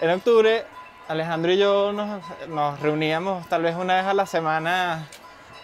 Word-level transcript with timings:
En 0.00 0.10
octubre, 0.10 0.64
Alejandro 1.06 1.52
y 1.52 1.58
yo 1.58 1.92
nos, 1.92 2.80
reuníamos 2.80 3.48
tal 3.48 3.62
vez 3.62 3.76
una 3.76 3.96
vez 3.96 4.04
a 4.04 4.14
la 4.14 4.26
semana 4.26 5.06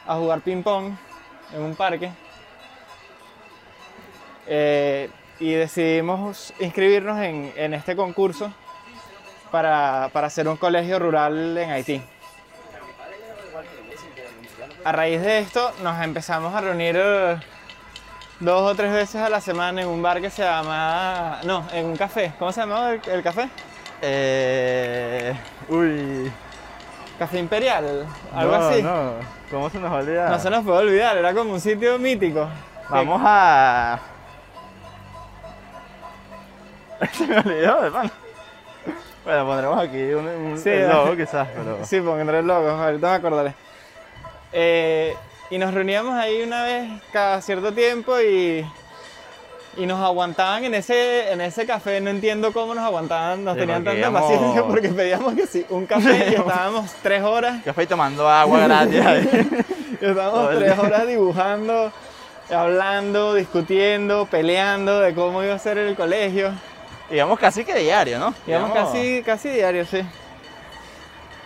a 0.06 0.14
jugar 0.14 0.41
ping-pong 0.41 0.92
en 1.53 1.62
un 1.62 1.75
parque. 1.75 2.12
Eh, 4.46 5.10
y 5.40 5.52
decidimos 5.52 6.54
inscribirnos 6.60 7.18
en, 7.20 7.74
este 7.74 7.96
concurso 7.96 8.52
para, 9.50 10.04
hacer 10.06 10.46
un 10.46 10.56
colegio 10.56 10.98
rural 10.98 11.58
en 11.58 11.70
Haití. 11.70 12.02
A 14.84 14.92
raíz 14.92 15.20
de 15.20 15.40
esto 15.40 15.72
nos 15.82 16.00
empezamos 16.02 16.54
a 16.54 16.60
reunir 16.60 16.96
eh, 16.98 17.36
dos 18.38 18.70
o 18.70 18.74
tres 18.74 18.92
veces 18.92 19.16
a 19.16 19.28
la 19.28 19.40
semana 19.40 19.82
en 19.82 19.88
un 19.88 20.02
bar 20.02 20.20
que 20.20 20.30
se 20.30 20.42
llama... 20.42 21.40
No, 21.44 21.66
en 21.72 21.86
un 21.86 21.96
café. 21.96 22.32
¿Cómo 22.38 22.52
se 22.52 22.60
llamaba 22.60 22.94
el 22.94 23.22
café? 23.22 23.50
Eh, 24.02 25.34
uy. 25.68 26.32
Café 27.18 27.38
Imperial, 27.38 28.06
algo 28.34 28.56
no, 28.56 28.66
así. 28.66 28.82
No, 28.82 29.12
¿cómo 29.50 29.68
se 29.68 29.78
nos 29.78 29.92
va 29.92 29.96
a 29.96 30.00
olvidar? 30.00 30.30
No 30.30 30.38
se 30.38 30.48
nos 30.48 30.64
puede 30.64 30.78
olvidar, 30.78 31.18
era 31.18 31.34
como 31.34 31.52
un 31.52 31.60
sitio 31.60 31.98
mítico. 31.98 32.48
Vamos 32.88 33.20
a. 33.22 34.00
se 37.12 37.27
me 37.27 37.38
olvidó, 37.38 37.82
de 37.82 37.91
pan. 37.91 38.10
Bueno, 39.22 39.46
pondremos 39.46 39.78
aquí 39.78 40.02
un, 40.14 40.27
un 40.27 40.58
Sí, 40.58 40.70
el 40.70 40.91
ah. 40.91 40.94
logo 40.94 41.16
quizás, 41.16 41.46
pero. 41.55 41.78
Sí, 41.84 42.00
pondré 42.00 42.38
el 42.38 42.46
logo, 42.46 42.70
ahorita 42.70 43.08
me 43.10 43.14
acordaré. 43.14 43.55
Eh, 44.52 45.14
y 45.50 45.58
nos 45.58 45.74
reuníamos 45.74 46.14
ahí 46.14 46.42
una 46.42 46.64
vez 46.64 46.91
cada 47.12 47.42
cierto 47.42 47.72
tiempo 47.72 48.19
y, 48.19 48.64
y 49.77 49.87
nos 49.87 50.01
aguantaban 50.05 50.65
en 50.65 50.74
ese, 50.74 51.30
en 51.33 51.41
ese 51.41 51.65
café. 51.66 52.01
No 52.01 52.11
entiendo 52.11 52.52
cómo 52.52 52.74
nos 52.74 52.84
aguantaban, 52.84 53.45
nos 53.45 53.55
Sí, 53.55 53.61
tenían 53.61 53.84
tanta 53.84 53.98
íbamos- 54.01 54.23
paciencia 54.23 54.65
porque 54.65 54.88
pedíamos 54.88 55.34
que 55.34 55.47
sí, 55.47 55.65
un 55.70 55.87
café 55.87 56.30
y 56.33 56.34
estábamos 56.34 56.91
tres 57.02 57.23
horas. 57.23 57.62
Café 57.64 57.83
y 57.84 57.86
tomando 57.86 58.28
agua 58.28 58.61
gratis 58.61 59.00
y 60.00 60.05
estábamos 60.05 60.59
tres 60.59 60.78
horas 60.78 61.06
dibujando, 61.06 61.92
hablando, 62.53 63.34
discutiendo, 63.34 64.27
peleando 64.27 65.00
de 65.00 65.14
cómo 65.14 65.42
iba 65.44 65.55
a 65.55 65.59
ser 65.59 65.78
el 65.78 65.94
colegio. 65.94 66.53
Digamos 67.09 67.39
casi 67.39 67.64
que 67.64 67.75
diario, 67.75 68.19
¿no? 68.19 68.34
Íbamos 68.47 68.72
casi, 68.72 69.22
casi 69.25 69.48
diario, 69.50 69.84
sí. 69.87 70.00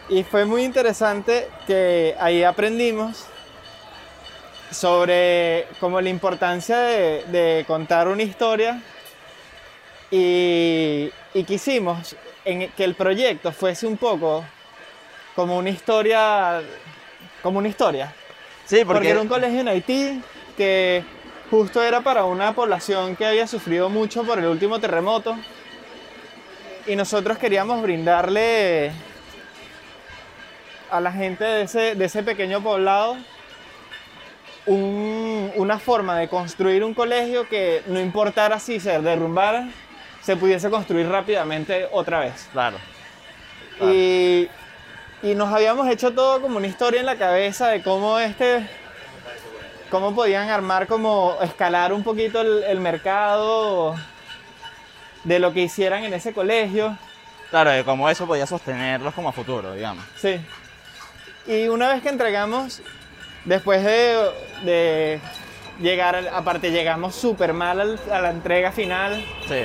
Y 0.08 0.22
fue 0.22 0.44
muy 0.44 0.62
interesante 0.64 1.48
que 1.66 2.14
ahí 2.20 2.42
aprendimos 2.44 3.24
sobre 4.74 5.66
como 5.80 6.00
la 6.00 6.08
importancia 6.08 6.78
de, 6.78 7.24
de 7.28 7.64
contar 7.66 8.08
una 8.08 8.22
historia 8.22 8.80
y, 10.10 11.10
y 11.32 11.44
quisimos 11.44 12.16
en 12.44 12.70
que 12.72 12.84
el 12.84 12.94
proyecto 12.94 13.52
fuese 13.52 13.86
un 13.86 13.96
poco 13.96 14.44
como 15.34 15.56
una 15.56 15.70
historia, 15.70 16.62
como 17.42 17.58
una 17.58 17.68
historia. 17.68 18.12
Sí, 18.64 18.84
Porque, 18.84 18.84
porque. 18.84 19.10
era 19.10 19.20
un 19.20 19.28
colegio 19.28 19.60
en 19.60 19.68
Haití 19.68 20.22
que 20.56 21.04
justo 21.50 21.82
era 21.82 22.00
para 22.00 22.24
una 22.24 22.54
población 22.54 23.16
que 23.16 23.26
había 23.26 23.46
sufrido 23.46 23.88
mucho 23.88 24.24
por 24.24 24.38
el 24.38 24.46
último 24.46 24.78
terremoto. 24.78 25.36
Y 26.86 26.96
nosotros 26.96 27.38
queríamos 27.38 27.80
brindarle 27.82 28.92
a 30.90 31.00
la 31.00 31.10
gente 31.10 31.44
de 31.44 31.62
ese, 31.62 31.94
de 31.94 32.04
ese 32.04 32.22
pequeño 32.22 32.62
poblado 32.62 33.16
un- 34.66 35.52
una 35.56 35.78
forma 35.78 36.18
de 36.18 36.28
construir 36.28 36.82
un 36.84 36.94
colegio 36.94 37.48
que 37.48 37.82
no 37.86 38.00
importara 38.00 38.58
si 38.58 38.80
se 38.80 39.00
derrumbara, 39.00 39.68
se 40.22 40.36
pudiese 40.36 40.70
construir 40.70 41.08
rápidamente 41.08 41.88
otra 41.92 42.20
vez. 42.20 42.48
Claro. 42.52 42.76
Y, 43.82 44.48
y 45.22 45.34
nos 45.34 45.52
habíamos 45.52 45.88
hecho 45.88 46.12
todo 46.12 46.40
como 46.40 46.56
una 46.58 46.66
historia 46.66 47.00
en 47.00 47.06
la 47.06 47.16
cabeza 47.16 47.68
de 47.68 47.82
cómo 47.82 48.18
este 48.18 48.68
cómo 49.90 50.14
podían 50.14 50.48
armar 50.48 50.86
como 50.86 51.36
escalar 51.42 51.92
un 51.92 52.02
poquito 52.02 52.40
el, 52.40 52.64
el 52.64 52.80
mercado 52.80 53.94
de 55.22 55.38
lo 55.38 55.52
que 55.52 55.60
hicieran 55.62 56.04
en 56.04 56.14
ese 56.14 56.32
colegio. 56.32 56.96
Claro, 57.50 57.70
de 57.70 57.84
cómo 57.84 58.08
eso 58.10 58.26
podía 58.26 58.46
sostenerlos 58.46 59.14
como 59.14 59.28
a 59.28 59.32
futuro, 59.32 59.72
digamos. 59.74 60.04
Sí. 60.16 60.40
Y 61.46 61.68
una 61.68 61.88
vez 61.90 62.02
que 62.02 62.08
entregamos, 62.08 62.82
después 63.44 63.82
de, 63.84 64.30
de 64.64 65.20
llegar, 65.80 66.28
aparte 66.32 66.70
llegamos 66.70 67.14
súper 67.14 67.52
mal 67.52 67.80
al- 67.80 68.00
a 68.10 68.20
la 68.20 68.30
entrega 68.30 68.72
final, 68.72 69.24
Sí. 69.48 69.62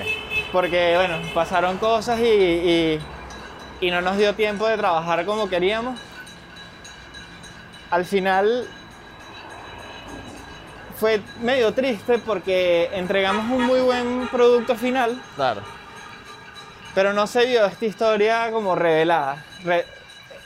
porque 0.51 0.95
bueno, 0.95 1.17
pasaron 1.33 1.77
cosas 1.77 2.19
y, 2.19 2.23
y- 2.23 2.99
y 3.81 3.91
no 3.91 4.01
nos 4.01 4.17
dio 4.17 4.33
tiempo 4.35 4.67
de 4.67 4.77
trabajar 4.77 5.25
como 5.25 5.47
queríamos. 5.49 5.99
Al 7.91 8.05
final 8.05 8.67
fue 10.99 11.21
medio 11.41 11.73
triste 11.73 12.19
porque 12.19 12.89
entregamos 12.93 13.49
un 13.49 13.65
muy 13.65 13.79
buen 13.79 14.27
producto 14.27 14.75
final, 14.75 15.19
Claro. 15.35 15.61
pero 16.93 17.13
no 17.13 17.25
se 17.25 17.45
vio 17.45 17.65
esta 17.65 17.85
historia 17.85 18.51
como 18.51 18.75
revelada 18.75 19.43
re- 19.63 19.85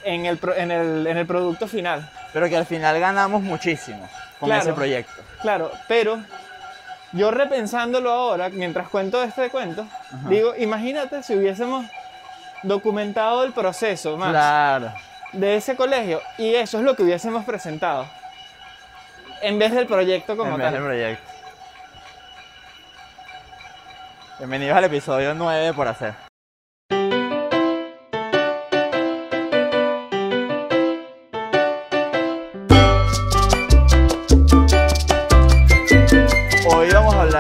en, 0.04 0.26
el, 0.28 0.40
en, 0.56 0.72
el, 0.72 1.08
en 1.08 1.18
el 1.18 1.26
producto 1.26 1.68
final. 1.68 2.08
Pero 2.34 2.50
que 2.50 2.58
al 2.58 2.66
final 2.66 3.00
ganamos 3.00 3.42
muchísimo 3.44 4.10
con 4.40 4.50
Claro. 4.50 4.64
ese 4.64 4.74
proyecto. 4.74 5.14
Claro, 5.42 5.72
pero 5.88 6.20
yo 7.12 7.30
repensándolo 7.32 8.12
ahora, 8.12 8.50
mientras 8.50 8.88
cuento 8.90 9.22
este 9.24 9.50
cuento, 9.50 9.86
digo, 10.30 10.56
imagínate 10.58 11.22
si 11.24 11.36
hubiésemos 11.36 11.86
documentado 12.64 13.44
el 13.44 13.54
proceso 13.54 14.18
más 14.18 14.32
Claro. 14.32 14.94
de 15.34 15.58
ese 15.58 15.76
colegio 15.76 16.22
y 16.38 16.56
eso 16.56 16.80
es 16.80 16.84
lo 16.84 16.96
que 16.96 17.04
hubiésemos 17.04 17.46
presentado 17.46 18.08
en 19.42 19.60
vez 19.60 19.74
del 19.74 19.86
proyecto 19.86 20.36
como 20.38 20.52
en 20.52 20.58
vez 20.58 20.66
tal. 20.68 20.74
del 20.74 20.84
proyecto. 20.84 21.32
Bienvenidos 24.40 24.78
al 24.78 24.84
episodio 24.86 25.34
9 25.36 25.74
por 25.74 25.88
hacer. 25.88 26.14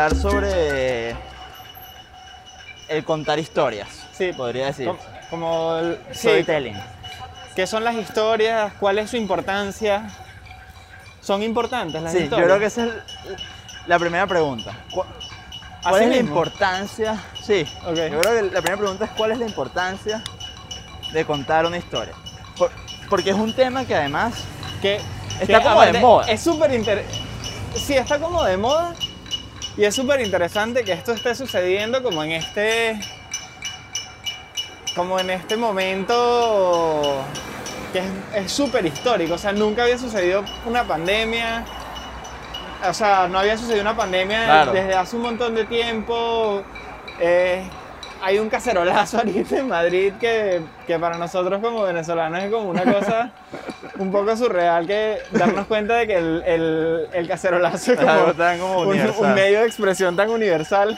Hablar 0.03 0.15
sobre 0.21 1.15
el 2.87 3.03
contar 3.03 3.39
historias. 3.39 3.87
Sí, 4.13 4.31
podría 4.33 4.67
decir. 4.67 4.87
Como, 4.87 4.99
como 5.29 5.75
el- 5.77 5.97
sí, 6.11 6.19
Storytelling. 6.27 6.79
¿Qué 7.55 7.67
son 7.67 7.83
las 7.83 7.95
historias? 7.95 8.73
¿Cuál 8.79 8.99
es 8.99 9.09
su 9.09 9.17
importancia? 9.17 10.09
¿Son 11.21 11.41
importantes 11.43 12.01
las 12.01 12.11
Sí, 12.11 12.19
yo 12.19 12.23
historias? 12.25 12.47
creo 12.47 12.59
que 12.59 12.65
esa 12.65 12.85
es 12.85 12.91
la 13.87 13.99
primera 13.99 14.27
pregunta. 14.27 14.75
¿Cuál 14.91 15.07
Así 15.83 15.95
es 15.95 16.09
la 16.09 16.15
mismo. 16.15 16.29
importancia? 16.29 17.23
Sí, 17.41 17.65
Ok. 17.85 17.95
yo 18.11 18.19
creo 18.19 18.21
que 18.21 18.41
la 18.53 18.61
primera 18.61 18.77
pregunta 18.77 19.05
es 19.05 19.11
cuál 19.11 19.31
es 19.31 19.37
la 19.39 19.45
importancia 19.45 20.23
de 21.11 21.25
contar 21.25 21.65
una 21.65 21.77
historia. 21.77 22.13
Por- 22.57 22.71
porque 23.09 23.29
es 23.29 23.35
un 23.35 23.53
tema 23.55 23.85
que 23.85 23.95
además 23.95 24.33
que 24.81 24.99
Está 25.39 25.59
que 25.59 25.63
como 25.63 25.81
de 25.81 25.93
moda. 25.99 26.27
Es 26.29 26.41
súper 26.41 26.73
interesante. 26.73 27.19
Sí, 27.75 27.93
está 27.95 28.19
como 28.19 28.43
de 28.43 28.57
moda. 28.57 28.93
Y 29.77 29.85
es 29.85 29.95
súper 29.95 30.21
interesante 30.21 30.83
que 30.83 30.93
esto 30.93 31.13
esté 31.13 31.33
sucediendo 31.35 32.03
como 32.03 32.23
en 32.23 32.33
este. 32.33 32.99
Como 34.95 35.19
en 35.19 35.31
este 35.31 35.57
momento 35.57 37.23
que 37.91 38.03
es- 38.35 38.51
súper 38.51 38.85
histórico. 38.85 39.33
O 39.33 39.37
sea, 39.37 39.51
nunca 39.51 39.83
había 39.83 39.97
sucedido 39.97 40.43
una 40.65 40.83
pandemia. 40.83 41.65
O 42.87 42.93
sea, 42.93 43.27
no 43.27 43.39
había 43.39 43.57
sucedido 43.57 43.81
una 43.81 43.95
pandemia 43.95 44.45
Claro. 44.45 44.71
desde 44.73 44.93
hace 44.93 45.15
un 45.15 45.23
montón 45.23 45.55
de 45.55 45.65
tiempo. 45.65 46.61
Eh, 47.19 47.67
hay 48.25 48.39
un 48.39 48.49
cacerolazo 48.49 49.17
ahorita 49.17 49.57
en 49.57 49.67
Madrid 49.67 50.13
que, 50.19 50.61
que 50.87 50.97
para 50.97 51.17
nosotros 51.17 51.61
como 51.61 51.83
venezolanos 51.83 52.41
es 52.43 52.51
como 52.51 52.69
una 52.69 52.83
cosa 52.83 53.31
un 53.97 54.11
poco 54.11 54.35
surreal 54.37 54.87
que 54.87 55.19
darnos 55.31 55.67
cuenta 55.67 55.95
de 55.95 56.07
que 56.07 56.15
el, 56.15 56.43
el, 56.45 57.07
el 57.13 57.27
cacerolazo 57.27 57.93
es 57.93 57.99
algo 57.99 58.21
como, 58.21 58.33
tan 58.33 58.59
como 58.59 58.79
un, 58.79 59.33
medio 59.35 59.59
de 59.59 59.67
expresión 59.67 60.15
tan 60.15 60.29
universal. 60.29 60.97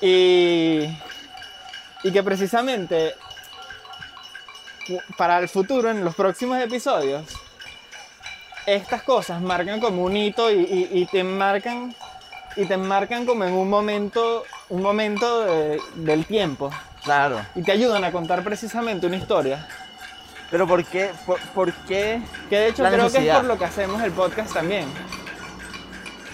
Y, 0.00 0.88
y 2.02 2.10
que 2.12 2.22
precisamente 2.22 3.14
para 5.16 5.38
el 5.38 5.48
futuro, 5.48 5.90
en 5.90 6.04
los 6.04 6.14
próximos 6.16 6.58
episodios, 6.60 7.22
estas 8.66 9.02
cosas 9.02 9.40
marcan 9.40 9.78
como 9.80 10.02
un 10.02 10.16
hito 10.16 10.50
y, 10.50 10.54
y- 10.60 10.88
y 11.02 11.06
te 11.06 11.22
marcan 11.22 11.94
y 12.56 12.64
te 12.66 12.76
marcan 12.76 13.24
como 13.24 13.44
en 13.44 13.52
un 13.54 13.68
momento 13.70 14.44
un 14.72 14.80
momento 14.82 15.40
de- 15.42 15.80
del 15.96 16.24
tiempo 16.24 16.70
Claro. 17.04 17.44
y 17.54 17.62
te 17.62 17.72
ayudan 17.72 18.04
a 18.04 18.10
contar 18.12 18.42
precisamente 18.42 19.06
una 19.06 19.16
historia 19.16 19.66
Pero 20.50 20.66
¿por 20.66 20.84
qué? 20.84 21.10
¿Por, 21.26 21.38
por 21.54 21.72
qué? 21.86 22.20
que 22.48 22.56
de 22.58 22.68
hecho 22.68 22.82
La 22.82 22.90
creo 22.90 23.10
que 23.10 23.26
es 23.28 23.34
por 23.34 23.44
lo 23.44 23.58
que 23.58 23.64
hacemos 23.66 24.02
el 24.02 24.12
podcast 24.12 24.52
también 24.54 24.86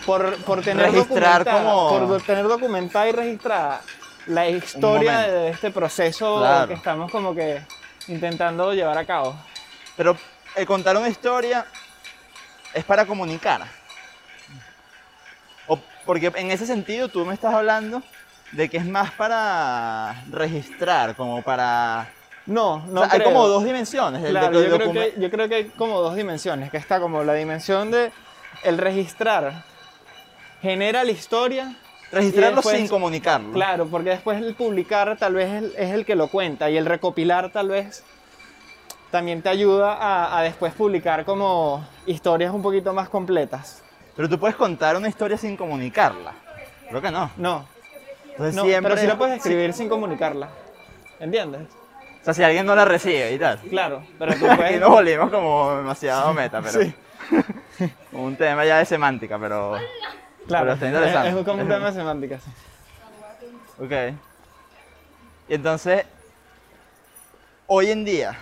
por, 0.07 0.37
por 0.45 0.63
tener 0.63 0.91
Registrar 0.93 1.45
documentada- 1.45 1.63
como- 1.63 2.09
por 2.09 2.23
tener 2.23 2.49
documentada 2.49 3.09
y 3.09 3.13
registrada 3.13 3.81
la 4.27 4.49
historia 4.49 5.19
de 5.21 5.49
este 5.51 5.71
proceso 5.71 6.39
Claro. 6.39 6.69
que 6.69 6.75
estamos 6.75 7.11
como 7.11 7.35
que 7.35 7.63
intentando 8.09 8.73
llevar 8.75 8.97
a 8.99 9.05
cabo. 9.05 9.35
Pero 9.97 10.17
el 10.55 10.67
contar 10.67 10.97
una 10.97 11.09
historia 11.09 11.67
es 12.75 12.85
para 12.85 13.05
comunicar. 13.07 13.63
O 15.67 15.79
porque 16.07 16.33
en 16.37 16.51
ese 16.51 16.67
sentido 16.67 17.09
tú 17.09 17.25
me 17.27 17.35
estás 17.35 17.55
hablando 17.55 18.03
de 18.53 18.69
que 18.69 18.79
es 18.79 18.87
más 18.87 19.11
para 19.13 20.25
registrar, 20.31 21.15
como 21.17 21.43
para... 21.43 22.09
No, 22.47 22.79
no 22.87 23.03
o 23.03 23.05
sea, 23.05 23.13
hay 23.15 23.23
como 23.23 23.47
dos 23.47 23.65
dimensiones. 23.65 24.25
Claro, 24.31 24.59
de- 24.61 24.71
yo 24.71 24.77
creo, 24.77 24.93
que, 24.93 25.15
yo 25.19 25.31
creo 25.31 25.49
que 25.49 25.55
hay 25.55 25.65
como 25.65 26.01
dos 26.01 26.15
dimensiones, 26.17 26.71
que 26.71 26.79
está 26.79 26.99
como 26.99 27.23
la 27.23 27.35
dimensión 27.35 27.91
de 27.91 28.11
el 28.65 28.79
registrar 28.79 29.65
genera 30.63 31.05
la 31.05 31.11
historia, 31.13 31.77
Registrarlo 32.11 32.57
después- 32.57 32.77
sin 32.79 32.89
comunicarlo. 32.89 33.53
claro, 33.53 33.87
porque 33.87 34.11
después 34.11 34.41
el 34.43 34.55
publicar 34.55 35.17
tal 35.19 35.35
vez 35.35 35.49
es 35.53 35.63
el, 35.63 35.75
es 35.77 35.91
el 35.93 36.07
que 36.07 36.15
lo 36.15 36.29
cuenta 36.29 36.71
y 36.71 36.79
el 36.79 36.87
recopilar 36.87 37.51
tal 37.53 37.69
vez 37.69 38.03
también 39.11 39.43
te 39.43 39.51
ayuda 39.51 39.93
a, 39.95 40.39
a 40.39 40.43
después 40.43 40.73
publicar 40.73 41.27
como 41.27 41.87
historias 42.07 42.53
un 42.55 42.63
poquito 42.63 42.95
más 42.95 43.11
completas. 43.11 43.83
Pero 44.17 44.27
tú 44.29 44.39
puedes 44.39 44.57
contar 44.57 44.97
una 44.97 45.09
historia 45.09 45.37
sin 45.37 45.55
comunicarla. 45.57 46.33
Creo 46.89 47.03
que 47.03 47.11
no. 47.11 47.31
No, 47.37 47.67
Entonces 48.39 48.55
no 48.55 48.63
siempre... 48.63 48.91
pero 48.91 49.01
sí 49.01 49.07
la 49.09 49.19
puedes 49.19 49.37
escribir 49.39 49.73
sin 49.73 49.89
comunicarla, 49.89 50.49
¿entiendes? 51.19 51.63
O 52.21 52.25
sea, 52.25 52.35
si 52.35 52.45
alguien 52.45 52.65
no 52.65 52.77
la 52.77 52.85
recibe 52.85 53.33
y 53.33 53.39
tal. 53.39 53.59
Claro, 53.63 54.05
pero 54.17 54.33
tú 54.37 54.47
Aquí 54.51 54.57
puedes... 54.57 54.81
nos 54.81 54.91
volvimos 54.91 55.29
como 55.29 55.77
demasiado 55.77 56.33
meta, 56.33 56.63
pero... 56.63 56.81
Sí. 56.81 56.95
un 58.13 58.37
tema 58.37 58.65
ya 58.65 58.79
de 58.79 58.85
semántica, 58.85 59.41
pero... 59.41 59.73
Claro, 60.47 60.67
pero 60.67 60.73
está 60.75 60.87
interesante. 60.87 61.29
es, 61.31 61.35
es 61.35 61.45
como 61.45 61.63
un 61.63 61.69
tema 61.69 61.87
de 61.87 61.93
semántica. 61.93 62.39
sí. 62.39 62.51
Ok. 63.83 63.93
Y 65.49 65.55
entonces, 65.55 66.05
hoy 67.67 67.91
en 67.91 68.05
día, 68.05 68.37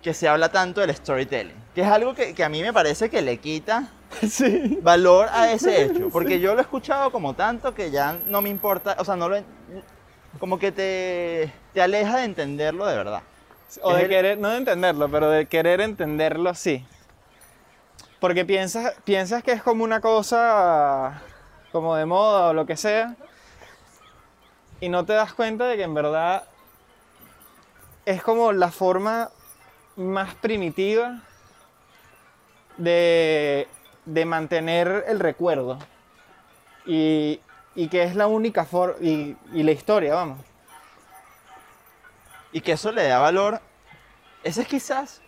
que 0.00 0.14
se 0.14 0.26
habla 0.26 0.48
tanto 0.50 0.80
del 0.80 0.96
storytelling, 0.96 1.61
que 1.74 1.80
es 1.82 1.86
algo 1.88 2.14
que, 2.14 2.34
que 2.34 2.44
a 2.44 2.48
mí 2.48 2.62
me 2.62 2.72
parece 2.72 3.08
que 3.10 3.22
le 3.22 3.38
quita 3.38 3.88
Sí. 4.28 4.78
valor 4.82 5.28
a 5.32 5.52
ese 5.52 5.84
hecho, 5.84 6.10
porque 6.10 6.38
yo 6.40 6.52
lo 6.54 6.58
he 6.60 6.62
escuchado 6.62 7.10
como 7.10 7.34
tanto 7.34 7.74
que 7.74 7.90
ya 7.90 8.18
no 8.26 8.42
me 8.42 8.50
importa, 8.50 8.96
o 8.98 9.04
sea, 9.04 9.16
no 9.16 9.28
lo... 9.28 9.42
como 10.38 10.58
que 10.58 10.70
te, 10.72 11.52
te 11.72 11.80
aleja 11.82 12.18
de 12.18 12.24
entenderlo 12.24 12.86
de 12.86 12.96
verdad. 12.96 13.22
O 13.82 13.94
de 13.94 14.02
el- 14.02 14.08
querer, 14.08 14.38
no 14.38 14.50
de 14.50 14.58
entenderlo, 14.58 15.08
pero 15.10 15.30
de 15.30 15.46
querer 15.46 15.80
entenderlo 15.80 16.54
sí. 16.54 16.86
Porque 18.20 18.44
piensas, 18.44 18.94
piensas 19.04 19.42
que 19.42 19.52
es 19.52 19.62
como 19.62 19.82
una 19.82 20.00
cosa 20.00 21.22
como 21.72 21.96
de 21.96 22.04
moda 22.04 22.48
o 22.48 22.52
lo 22.52 22.66
que 22.66 22.76
sea. 22.76 23.16
Y 24.80 24.88
no 24.90 25.04
te 25.06 25.14
das 25.14 25.32
cuenta 25.32 25.66
de 25.66 25.76
que 25.76 25.84
en 25.84 25.94
verdad 25.94 26.44
es 28.04 28.22
como 28.22 28.52
la 28.52 28.70
forma 28.70 29.30
más 29.96 30.34
primitiva 30.34 31.20
de, 32.76 33.68
de 34.04 34.24
mantener 34.24 35.04
el 35.08 35.20
recuerdo. 35.20 35.78
Y, 36.86 37.40
y 37.74 37.88
que 37.88 38.02
es 38.02 38.16
la 38.16 38.26
única 38.26 38.64
forma, 38.64 38.96
y, 39.00 39.36
y 39.52 39.62
la 39.62 39.72
historia, 39.72 40.14
vamos. 40.14 40.38
Y 42.52 42.60
que 42.60 42.72
eso 42.72 42.92
le 42.92 43.06
da 43.06 43.18
valor, 43.18 43.60
ese 44.42 44.62
es 44.62 44.68
quizás 44.68 45.22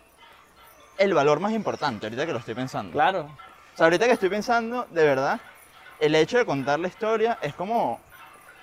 el 0.97 1.13
valor 1.13 1.39
más 1.39 1.53
importante, 1.53 2.05
ahorita 2.05 2.25
que 2.25 2.33
lo 2.33 2.39
estoy 2.39 2.55
pensando. 2.55 2.91
Claro. 2.91 3.21
O 3.73 3.77
sea, 3.77 3.85
ahorita 3.85 4.05
que 4.05 4.11
estoy 4.11 4.29
pensando, 4.29 4.85
de 4.91 5.03
verdad, 5.03 5.39
el 5.99 6.13
hecho 6.15 6.37
de 6.37 6.45
contar 6.45 6.79
la 6.79 6.87
historia 6.87 7.37
es 7.41 7.53
como 7.53 7.99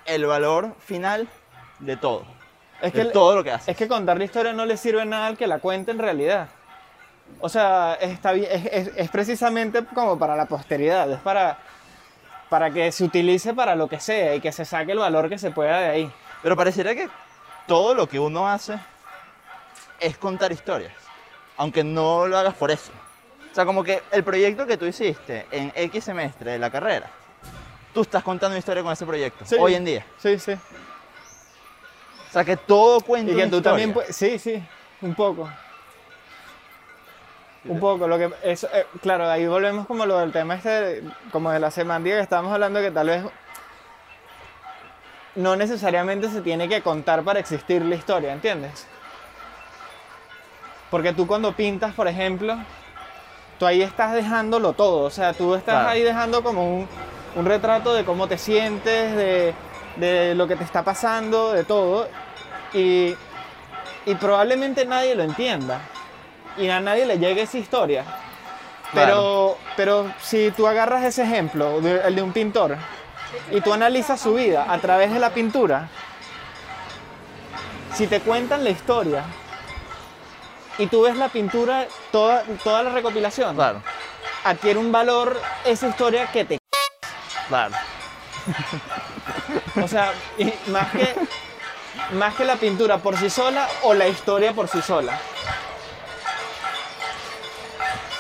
el 0.05 0.27
valor 0.27 0.75
final 0.79 1.29
de 1.79 1.97
todo. 1.97 2.25
Es 2.81 2.93
de 2.93 3.05
que 3.05 3.11
todo 3.11 3.37
lo 3.37 3.45
que 3.45 3.53
hace. 3.53 3.71
Es 3.71 3.77
que 3.77 3.89
contar 3.89 4.19
la 4.19 4.25
historia 4.25 4.53
no 4.53 4.65
le 4.67 4.77
sirve 4.77 5.05
nada 5.05 5.27
al 5.27 5.37
que 5.37 5.47
la 5.47 5.59
cuente 5.59 5.91
en 5.91 5.99
realidad. 5.99 6.49
O 7.41 7.49
sea, 7.49 7.95
está 8.01 8.33
bien, 8.33 8.49
es, 8.51 8.67
es- 8.67 8.91
es 8.97 9.11
precisamente 9.11 9.85
como 9.95 10.19
para 10.19 10.37
la 10.37 10.47
posteridad, 10.47 11.11
es 11.11 11.19
para, 11.21 11.59
para 12.49 12.71
que 12.71 12.93
se 12.93 13.03
utilice 13.05 13.53
para 13.55 13.75
lo 13.75 13.89
que 13.89 13.99
sea 14.01 14.35
y 14.35 14.41
que 14.41 14.53
se 14.53 14.65
saque 14.65 14.93
el 14.93 14.99
valor 14.99 15.29
que 15.29 15.39
se 15.39 15.51
pueda 15.51 15.81
de 15.81 15.89
ahí. 15.89 16.13
Pero 16.43 16.57
pareciera 16.57 16.95
que 16.95 17.09
todo 17.67 17.95
lo 17.95 18.09
que 18.09 18.19
uno 18.21 18.49
hace 18.49 18.79
es 20.01 20.17
contar 20.19 20.53
historias, 20.53 20.93
aunque 21.57 21.83
no 21.85 22.27
lo 22.27 22.39
hagas 22.39 22.55
por 22.55 22.71
eso. 22.71 22.93
O 23.51 23.55
sea, 23.55 23.65
como 23.67 23.85
que 23.85 24.03
el 24.13 24.25
proyecto 24.25 24.67
que 24.67 24.77
tú 24.77 24.87
hiciste 24.87 25.47
en 25.51 25.73
X 25.75 26.05
semestre 26.05 26.53
de 26.53 26.59
la 26.59 26.71
carrera, 26.71 27.11
tú 27.93 28.01
estás 28.03 28.23
contando 28.23 28.53
una 28.55 28.59
historia 28.59 28.83
con 28.83 28.93
ese 28.93 29.05
proyecto, 29.05 29.45
Sí. 29.45 29.57
hoy 29.59 29.75
en 29.75 29.85
día. 29.85 30.07
Sí, 30.19 30.39
sí. 30.39 30.53
O 30.53 32.33
sea, 32.33 32.45
que 32.45 32.57
todo 32.57 33.01
cuenta 33.03 33.31
Y 33.31 33.35
que 33.37 33.43
una 33.43 33.51
tú 33.51 33.57
historia. 33.57 33.71
también 33.73 33.93
puedes... 33.93 34.17
Sí, 34.17 34.39
sí, 34.39 34.63
un 35.03 35.15
poco. 35.15 35.51
Un 37.65 37.79
poco, 37.79 38.09
lo 38.09 38.19
que 38.19 38.31
eso, 38.43 38.69
eh, 38.73 38.87
claro, 39.03 39.31
ahí 39.31 39.47
volvemos 39.47 39.87
como 39.87 40.05
lo 40.05 40.19
del 40.19 40.33
tema 40.33 40.55
este, 40.57 41.03
como 41.31 41.51
de 41.53 41.61
la 41.61 41.71
semántica 41.71 42.17
que 42.17 42.23
estábamos 42.23 42.53
hablando, 42.53 42.81
que 42.81 42.91
tal 42.91 43.07
vez 43.07 43.25
no 45.37 45.57
necesariamente 45.57 46.29
se 46.29 46.41
tiene 46.41 46.69
que 46.69 46.83
contar 46.83 47.23
para 47.23 47.39
existir 47.39 47.83
la 47.85 47.95
historia, 47.95 48.33
¿entiendes? 48.33 48.87
Porque 50.91 51.13
tú 51.13 51.27
cuando 51.27 51.53
pintas, 51.53 51.95
por 51.95 52.07
ejemplo, 52.09 52.57
tú 53.59 53.67
ahí 53.67 53.81
estás 53.81 54.13
dejándolo 54.13 54.73
todo, 54.75 55.05
o 55.05 55.11
sea, 55.11 55.33
tú 55.33 55.55
estás 55.55 55.75
Claro. 55.77 55.89
ahí 55.91 56.03
dejando 56.03 56.43
como 56.43 56.79
un, 56.79 56.89
un 57.37 57.47
retrato 57.47 57.95
de 57.95 58.05
cómo 58.05 58.27
te 58.27 58.37
sientes, 58.37 59.17
de, 59.17 59.55
de 59.97 60.35
lo 60.35 60.47
que 60.47 60.57
te 60.57 60.65
está 60.65 60.83
pasando, 60.83 61.53
de 61.53 61.65
todo, 61.65 62.09
y, 62.75 63.15
y 64.05 64.15
probablemente 64.17 64.85
nadie 64.85 65.15
lo 65.15 65.23
entienda, 65.23 65.81
y 66.57 66.69
a 66.69 66.81
nadie 66.81 67.07
le 67.07 67.19
llegue 67.19 67.43
esa 67.43 67.59
historia. 67.59 68.05
Pero, 68.93 69.57
pero 69.77 70.13
si 70.21 70.51
tú 70.51 70.67
agarras 70.67 71.03
ese 71.05 71.23
ejemplo, 71.23 71.79
el 71.79 72.15
de 72.15 72.23
un 72.23 72.33
pintor, 72.33 72.77
y 73.51 73.61
tú 73.61 73.73
analizas 73.73 74.21
su 74.21 74.35
vida 74.35 74.67
a 74.69 74.79
través 74.79 75.13
de 75.13 75.19
la 75.19 75.31
pintura, 75.31 75.89
si 77.95 78.07
te 78.07 78.21
cuentan 78.21 78.65
la 78.65 78.71
historia 78.71 79.25
y 80.79 80.87
tú 80.87 81.03
ves 81.03 81.17
la 81.17 81.29
pintura, 81.29 81.87
toda, 82.11 82.43
toda 82.63 82.83
la 82.83 82.91
recopilación, 82.91 83.55
Claro, 83.55 83.83
adquiere 84.45 84.79
un 84.79 84.93
valor 84.93 85.41
esa 85.65 85.89
historia 85.89 86.31
que 86.31 86.45
te... 86.45 86.59
claro. 87.49 87.75
O 89.83 89.89
sea, 89.89 90.13
y 90.37 90.53
más 90.69 90.91
que, 90.91 91.15
más 92.15 92.35
que 92.35 92.45
la 92.45 92.57
pintura 92.57 92.99
por 92.99 93.17
sí 93.17 93.31
sola 93.31 93.69
o 93.83 93.95
la 93.95 94.09
historia 94.09 94.53
por 94.53 94.69
sí 94.69 94.83
sola. 94.83 95.19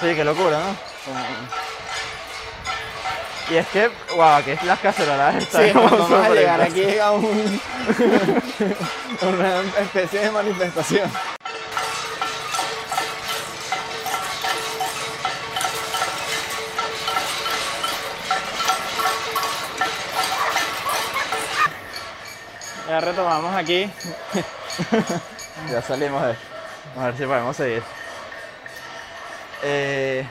Sí, 0.02 0.16
qué 0.16 0.24
locura, 0.24 0.58
¿no? 0.58 0.74
Y 3.48 3.56
es 3.56 3.66
que, 3.68 3.88
wow, 4.16 4.42
que 4.44 4.58
las 4.64 4.80
cacerolas 4.80 5.36
están 5.36 5.64
Sí, 5.64 5.72
vamos 5.74 6.10
a 6.10 6.28
llegar 6.30 6.60
aquí 6.60 6.98
a 6.98 7.12
un, 7.12 7.24
una 9.22 9.60
especie 9.80 10.20
de 10.20 10.30
manifestación. 10.32 11.08
Ya 22.88 23.00
retomamos 23.00 23.54
aquí. 23.54 23.88
Ya 25.70 25.82
salimos 25.82 26.22
de 26.22 26.34
A 26.98 27.04
ver 27.04 27.16
si 27.16 27.24
podemos 27.24 27.54
seguir. 27.54 27.82
Eh, 29.62 30.24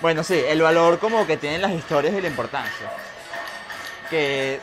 bueno, 0.00 0.24
sí, 0.24 0.42
el 0.48 0.60
valor 0.62 0.98
como 0.98 1.26
que 1.26 1.36
tienen 1.36 1.62
las 1.62 1.72
historias 1.72 2.14
y 2.14 2.20
la 2.20 2.28
importancia. 2.28 2.88
Que 4.10 4.58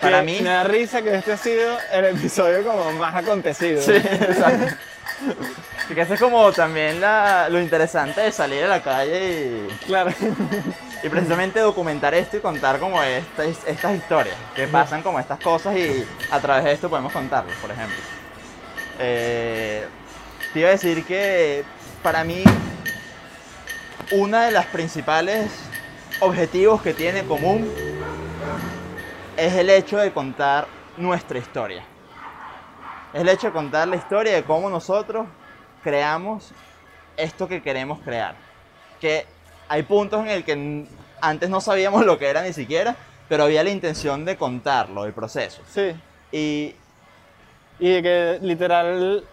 para 0.00 0.22
mí... 0.22 0.38
Me 0.40 0.48
da 0.50 0.64
risa 0.64 1.02
que 1.02 1.14
este 1.14 1.32
ha 1.32 1.36
sido 1.36 1.76
el 1.92 2.04
episodio 2.06 2.64
como 2.64 2.92
más 2.92 3.14
acontecido. 3.14 3.82
Sí, 3.82 3.92
exacto. 3.92 4.74
Y 5.90 5.94
que 5.94 6.00
eso 6.00 6.14
es 6.14 6.20
como 6.20 6.50
también 6.52 7.00
la- 7.00 7.48
lo 7.50 7.60
interesante 7.60 8.22
de 8.22 8.32
salir 8.32 8.64
a 8.64 8.68
la 8.68 8.82
calle 8.82 9.66
y, 9.70 9.84
Claro. 9.86 10.10
y 11.02 11.08
precisamente 11.10 11.60
documentar 11.60 12.14
esto 12.14 12.38
y 12.38 12.40
contar 12.40 12.78
como 12.78 13.02
estas, 13.02 13.46
estas 13.66 13.94
historias, 13.94 14.34
que 14.56 14.66
pasan 14.66 15.02
como 15.02 15.20
estas 15.20 15.38
cosas 15.40 15.76
y 15.76 16.06
a 16.30 16.40
través 16.40 16.64
de 16.64 16.72
esto 16.72 16.88
podemos 16.88 17.12
contarlas, 17.12 17.54
por 17.58 17.70
ejemplo. 17.70 17.96
Eh, 18.98 19.84
te 20.52 20.58
iba 20.60 20.68
a 20.70 20.72
decir 20.72 21.04
que 21.04 21.64
para 22.04 22.22
mí 22.22 22.44
una 24.12 24.44
de 24.44 24.52
las 24.52 24.66
principales 24.66 25.50
objetivos 26.20 26.82
que 26.82 26.92
tiene 26.92 27.20
en 27.20 27.26
común 27.26 27.72
es 29.38 29.54
el 29.54 29.70
hecho 29.70 29.96
de 29.96 30.12
contar 30.12 30.66
nuestra 30.98 31.38
historia. 31.38 31.82
Es 33.14 33.22
el 33.22 33.28
hecho 33.30 33.46
de 33.46 33.54
contar 33.54 33.88
la 33.88 33.96
historia 33.96 34.34
de 34.34 34.44
cómo 34.44 34.68
nosotros 34.68 35.26
creamos 35.82 36.52
esto 37.16 37.48
que 37.48 37.62
queremos 37.62 37.98
crear. 38.00 38.34
Que 39.00 39.26
hay 39.66 39.82
puntos 39.82 40.20
en 40.20 40.28
el 40.28 40.44
que 40.44 40.86
antes 41.22 41.48
no 41.48 41.62
sabíamos 41.62 42.04
lo 42.04 42.18
que 42.18 42.28
era 42.28 42.42
ni 42.42 42.52
siquiera 42.52 42.94
pero 43.30 43.44
había 43.44 43.64
la 43.64 43.70
intención 43.70 44.26
de 44.26 44.36
contarlo, 44.36 45.06
el 45.06 45.14
proceso. 45.14 45.62
Sí. 45.66 45.94
Y 46.30 46.74
Y 47.78 48.02
que 48.02 48.38
literal, 48.42 49.24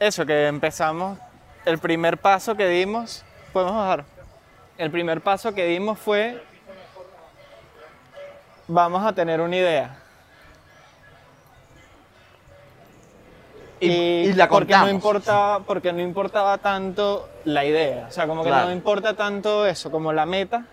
eso, 0.00 0.24
que 0.24 0.46
empezamos, 0.46 1.18
el 1.68 1.78
primer 1.78 2.18
paso 2.18 2.56
que 2.56 2.66
dimos, 2.68 3.24
podemos 3.52 3.74
bajar. 3.74 4.04
El 4.78 4.90
primer 4.90 5.20
paso 5.20 5.54
que 5.54 5.66
dimos 5.66 5.98
fue, 5.98 6.42
vamos 8.66 9.04
a 9.04 9.12
tener 9.12 9.40
una 9.40 9.56
idea. 9.56 9.98
Y, 13.80 13.90
y 13.90 14.32
la 14.32 14.48
porque 14.48 14.72
no 14.72 14.78
contamos. 14.80 14.90
importaba 14.90 15.60
porque 15.60 15.92
no 15.92 16.00
importaba 16.00 16.58
tanto 16.58 17.28
la 17.44 17.64
idea 17.64 18.06
o 18.08 18.10
sea 18.10 18.26
como 18.26 18.42
que 18.42 18.48
Claro. 18.48 18.66
no 18.66 18.72
importa 18.72 19.14
tanto 19.14 19.66
eso 19.66 19.88
como 19.92 20.12
la 20.12 20.26
meta 20.26 20.64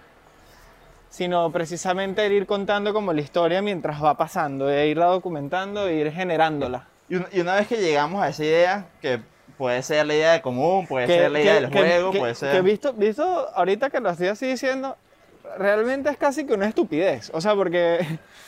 sino 1.11 1.51
precisamente 1.51 2.25
el 2.25 2.31
ir 2.31 2.47
contando 2.47 2.93
como 2.95 3.13
la 3.13 3.21
historia 3.21 3.61
mientras 3.61 4.03
va 4.03 4.15
pasando 4.17 4.71
e 4.71 4.87
irla 4.87 5.05
documentando 5.05 5.87
e 5.87 5.93
ir 5.97 6.11
generándola 6.11 6.87
y 7.07 7.39
una 7.39 7.53
vez 7.53 7.67
que 7.67 7.77
llegamos 7.77 8.23
a 8.23 8.29
esa 8.29 8.43
idea, 8.43 8.85
que 8.99 9.19
puede 9.57 9.81
ser 9.83 10.05
la 10.05 10.13
idea 10.15 10.31
de 10.33 10.41
común, 10.41 10.85
puede 10.87 11.07
que, 11.07 11.13
ser 11.17 11.31
la 11.31 11.39
idea 11.39 11.55
que- 11.55 11.61
del 11.61 11.69
que- 11.71 11.77
juego, 11.79 12.11
que- 12.11 12.19
puede 12.19 12.33
que 12.33 12.39
ser... 12.39 12.63
visto 12.63 12.93
visto 12.93 13.49
ahorita 13.55 13.89
que 13.89 13.99
lo 13.99 14.09
estoy 14.09 14.27
así 14.27 14.47
diciendo 14.47 14.95
realmente 15.57 16.09
es 16.09 16.17
casi 16.17 16.45
que 16.45 16.53
una 16.53 16.67
estupidez 16.67 17.29
o 17.33 17.39
sea 17.39 17.55
porque 17.55 18.05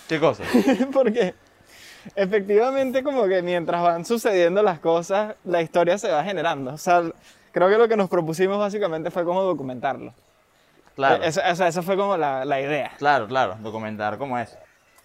¿Qué 0.08 0.20
cosa? 0.20 0.44
porque 0.94 1.34
efectivamente 2.16 3.04
como 3.04 3.26
que 3.28 3.42
mientras 3.42 3.82
van 3.82 4.06
sucediendo 4.06 4.64
las 4.64 4.80
cosas, 4.80 5.36
la 5.44 5.62
historia 5.62 5.98
se 5.98 6.10
va 6.10 6.24
generando. 6.24 6.74
O 6.74 6.78
sea, 6.78 7.04
creo 7.52 7.70
que 7.70 7.78
lo 7.78 7.88
que 7.88 7.98
nos 7.98 8.10
propusimos 8.10 8.58
básicamente 8.58 9.12
fue 9.12 9.26
como 9.26 9.42
documentarlo. 9.44 10.14
Claro. 10.96 11.24
Eso, 11.24 11.42
o 11.46 11.56
sea, 11.56 11.68
esa 11.68 11.82
fue 11.82 11.96
como 11.98 12.18
la, 12.18 12.46
la 12.46 12.62
idea. 12.62 12.92
Claro, 12.98 13.28
claro, 13.28 13.58
documentar 13.60 14.18
como 14.18 14.38
es. 14.40 14.58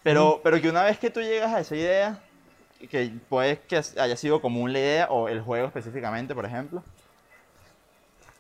Pero, 0.03 0.41
pero 0.43 0.61
que 0.61 0.69
una 0.69 0.85
vez 0.85 0.99
que 0.99 1.11
tú 1.11 1.21
llegas 1.21 1.53
a 1.53 1.61
esa 1.61 1.77
idea, 1.77 2.19
que 2.89 3.13
puede 3.29 3.59
que 3.61 3.81
haya 3.99 4.17
sido 4.17 4.41
común 4.41 4.73
la 4.73 4.79
idea 4.79 5.07
o 5.11 5.29
el 5.29 5.41
juego 5.41 5.67
específicamente, 5.67 6.35
por 6.35 6.45
ejemplo, 6.45 6.83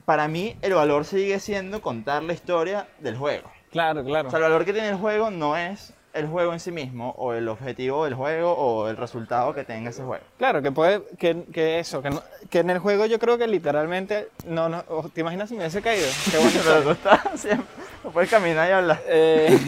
para 0.04 0.26
mí 0.28 0.56
el 0.62 0.74
valor 0.74 1.04
sigue 1.04 1.38
siendo 1.40 1.80
contar 1.80 2.22
la 2.22 2.32
historia 2.32 2.88
del 2.98 3.16
juego. 3.16 3.50
Claro, 3.70 4.04
claro. 4.04 4.28
O 4.28 4.30
sea, 4.30 4.38
el 4.38 4.42
valor 4.44 4.64
que 4.64 4.72
tiene 4.72 4.88
el 4.88 4.96
juego 4.96 5.30
no 5.30 5.56
es 5.56 5.94
el 6.12 6.26
juego 6.26 6.52
en 6.52 6.60
sí 6.60 6.70
mismo 6.70 7.14
o 7.16 7.32
el 7.32 7.48
objetivo 7.48 8.04
del 8.04 8.12
juego 8.14 8.52
o 8.52 8.88
el 8.88 8.98
resultado 8.98 9.54
que 9.54 9.64
tenga 9.64 9.88
ese 9.90 10.02
juego. 10.02 10.22
Claro, 10.36 10.60
que 10.60 10.70
puede, 10.70 11.02
que, 11.18 11.44
que 11.52 11.78
eso, 11.78 12.02
que, 12.02 12.10
no- 12.10 12.22
que 12.50 12.58
en 12.58 12.68
el 12.68 12.80
juego 12.80 13.06
yo 13.06 13.18
creo 13.18 13.38
que 13.38 13.46
literalmente, 13.46 14.28
no, 14.44 14.68
no, 14.68 14.82
¿te 15.14 15.22
imaginas 15.22 15.48
si 15.48 15.54
me 15.54 15.60
hubiese 15.60 15.80
caído? 15.80 16.06
Qué 16.30 16.36
buena 16.36 16.60
Pero 16.64 16.82
tú 16.82 16.90
estás 16.90 17.20
siempre, 17.40 17.66
no 18.04 18.10
puedes 18.10 18.28
caminar 18.28 18.68
y 18.68 18.72
hablar. 18.72 19.00
Eh, 19.06 19.58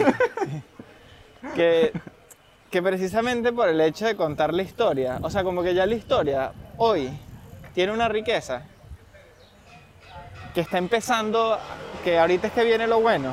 que, 1.55 1.91
que 2.75 2.83
precisamente 2.83 3.53
por 3.53 3.69
el 3.69 3.79
hecho 3.79 4.05
de 4.05 4.17
contar 4.17 4.53
la 4.53 4.61
historia, 4.61 5.17
o 5.21 5.29
sea, 5.29 5.45
como 5.45 5.63
que 5.63 5.73
ya 5.73 5.85
la 5.85 5.95
historia 5.95 6.51
hoy 6.75 7.09
tiene 7.73 7.93
una 7.93 8.09
riqueza 8.09 8.63
que 10.53 10.59
está 10.59 10.77
empezando, 10.77 11.57
que 12.03 12.19
ahorita 12.19 12.47
es 12.47 12.53
que 12.53 12.65
viene 12.65 12.85
lo 12.85 12.99
bueno. 12.99 13.31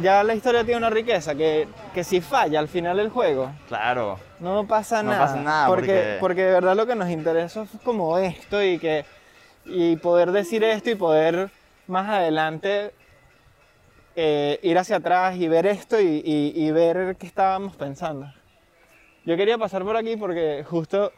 Ya 0.00 0.22
la 0.22 0.34
historia 0.34 0.62
tiene 0.62 0.76
una 0.78 0.90
riqueza 0.90 1.34
que, 1.34 1.66
que 1.92 2.04
si 2.04 2.20
falla 2.20 2.60
al 2.60 2.68
final 2.68 2.98
del 2.98 3.08
juego, 3.08 3.50
Claro. 3.66 4.20
no 4.38 4.64
pasa 4.68 5.02
No 5.02 5.10
nada. 5.10 5.26
pasa 5.26 5.36
nada, 5.42 5.66
porque, 5.66 5.86
porque- 5.86 6.16
porque 6.20 6.44
de 6.44 6.52
verdad 6.52 6.76
lo 6.76 6.86
que 6.86 6.94
nos 6.94 7.10
interesa 7.10 7.62
es 7.62 7.80
como 7.82 8.16
esto 8.16 8.62
y 8.62 8.78
que 8.78 9.04
y 9.64 9.96
poder 9.96 10.30
decir 10.30 10.62
esto 10.62 10.88
y 10.90 10.94
poder 10.94 11.50
más 11.88 12.08
adelante 12.08 12.92
eh, 14.20 14.58
ir 14.64 14.76
hacia 14.76 14.96
atrás 14.96 15.36
y 15.36 15.46
ver 15.46 15.64
esto 15.66 16.00
y, 16.00 16.20
y- 16.24 16.52
y 16.56 16.70
ver 16.72 17.14
qué 17.16 17.26
estábamos 17.28 17.76
pensando. 17.76 18.26
Yo 19.24 19.36
quería 19.36 19.56
pasar 19.58 19.84
por 19.84 19.96
aquí 19.96 20.16
porque 20.16 20.64
justo 20.68 21.12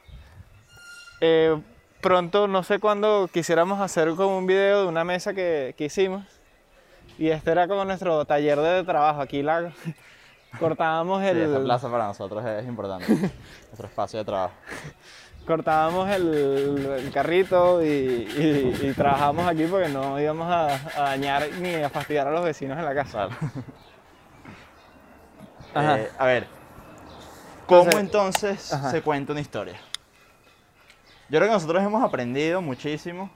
eh, 1.23 1.59
pronto, 2.03 2.47
no 2.47 2.63
sé 2.63 2.79
cuándo, 2.79 3.29
quisiéramos 3.33 3.81
hacer 3.81 4.11
como 4.17 4.37
un 4.37 4.47
video 4.47 4.83
de 4.83 4.89
una 4.89 5.03
mesa 5.05 5.33
que, 5.33 5.75
que 5.79 5.87
hicimos. 5.87 6.25
Y 7.19 7.29
este 7.31 7.51
era 7.53 7.67
como 7.69 7.85
nuestro 7.87 8.23
taller 8.27 8.59
de 8.61 8.85
trabajo. 8.85 9.21
Aquí 9.23 9.43
la 9.43 9.73
cortábamos 10.59 11.23
Sí, 11.23 11.29
el, 11.29 11.39
esa 11.41 11.63
plaza 11.63 11.91
para 11.91 12.07
nosotros 12.07 12.45
es 12.45 12.67
importante. 12.67 13.07
Nuestro 13.69 13.87
espacio 13.87 14.19
de 14.19 14.25
trabajo. 14.27 14.55
Cortábamos 15.47 16.09
el, 16.11 16.87
el 16.99 17.11
carrito 17.13 17.83
y, 17.83 17.87
y, 17.89 18.79
y 18.89 18.93
trabajábamos 18.95 19.47
aquí 19.49 19.65
porque 19.65 19.89
no 19.89 20.21
íbamos 20.21 20.51
a, 20.51 20.67
a 20.97 21.01
dañar 21.11 21.49
ni 21.61 21.75
a 21.75 21.89
fastidiar 21.91 22.27
a 22.29 22.31
los 22.31 22.45
vecinos 22.45 22.79
en 22.79 22.85
la 22.85 22.95
casa. 22.95 23.29
Ajá. 25.75 25.99
Eh, 26.01 26.11
a 26.19 26.25
ver, 26.27 26.47
¿cómo 27.67 27.83
Entonces- 27.83 28.01
entonces 28.01 28.73
Ajá. 28.73 28.91
se 28.91 29.03
cuenta 29.03 29.33
una 29.33 29.41
historia? 29.41 29.81
Yo 31.29 31.39
creo 31.39 31.49
que 31.49 31.55
nosotros 31.55 31.83
hemos 31.83 32.03
aprendido 32.03 32.61
muchísimo 32.61 33.31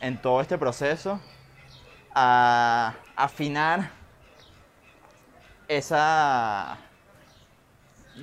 en 0.00 0.16
todo 0.20 0.40
este 0.40 0.56
proceso 0.56 1.20
a 2.14 2.94
afinar 3.16 3.90
esa 5.66 6.76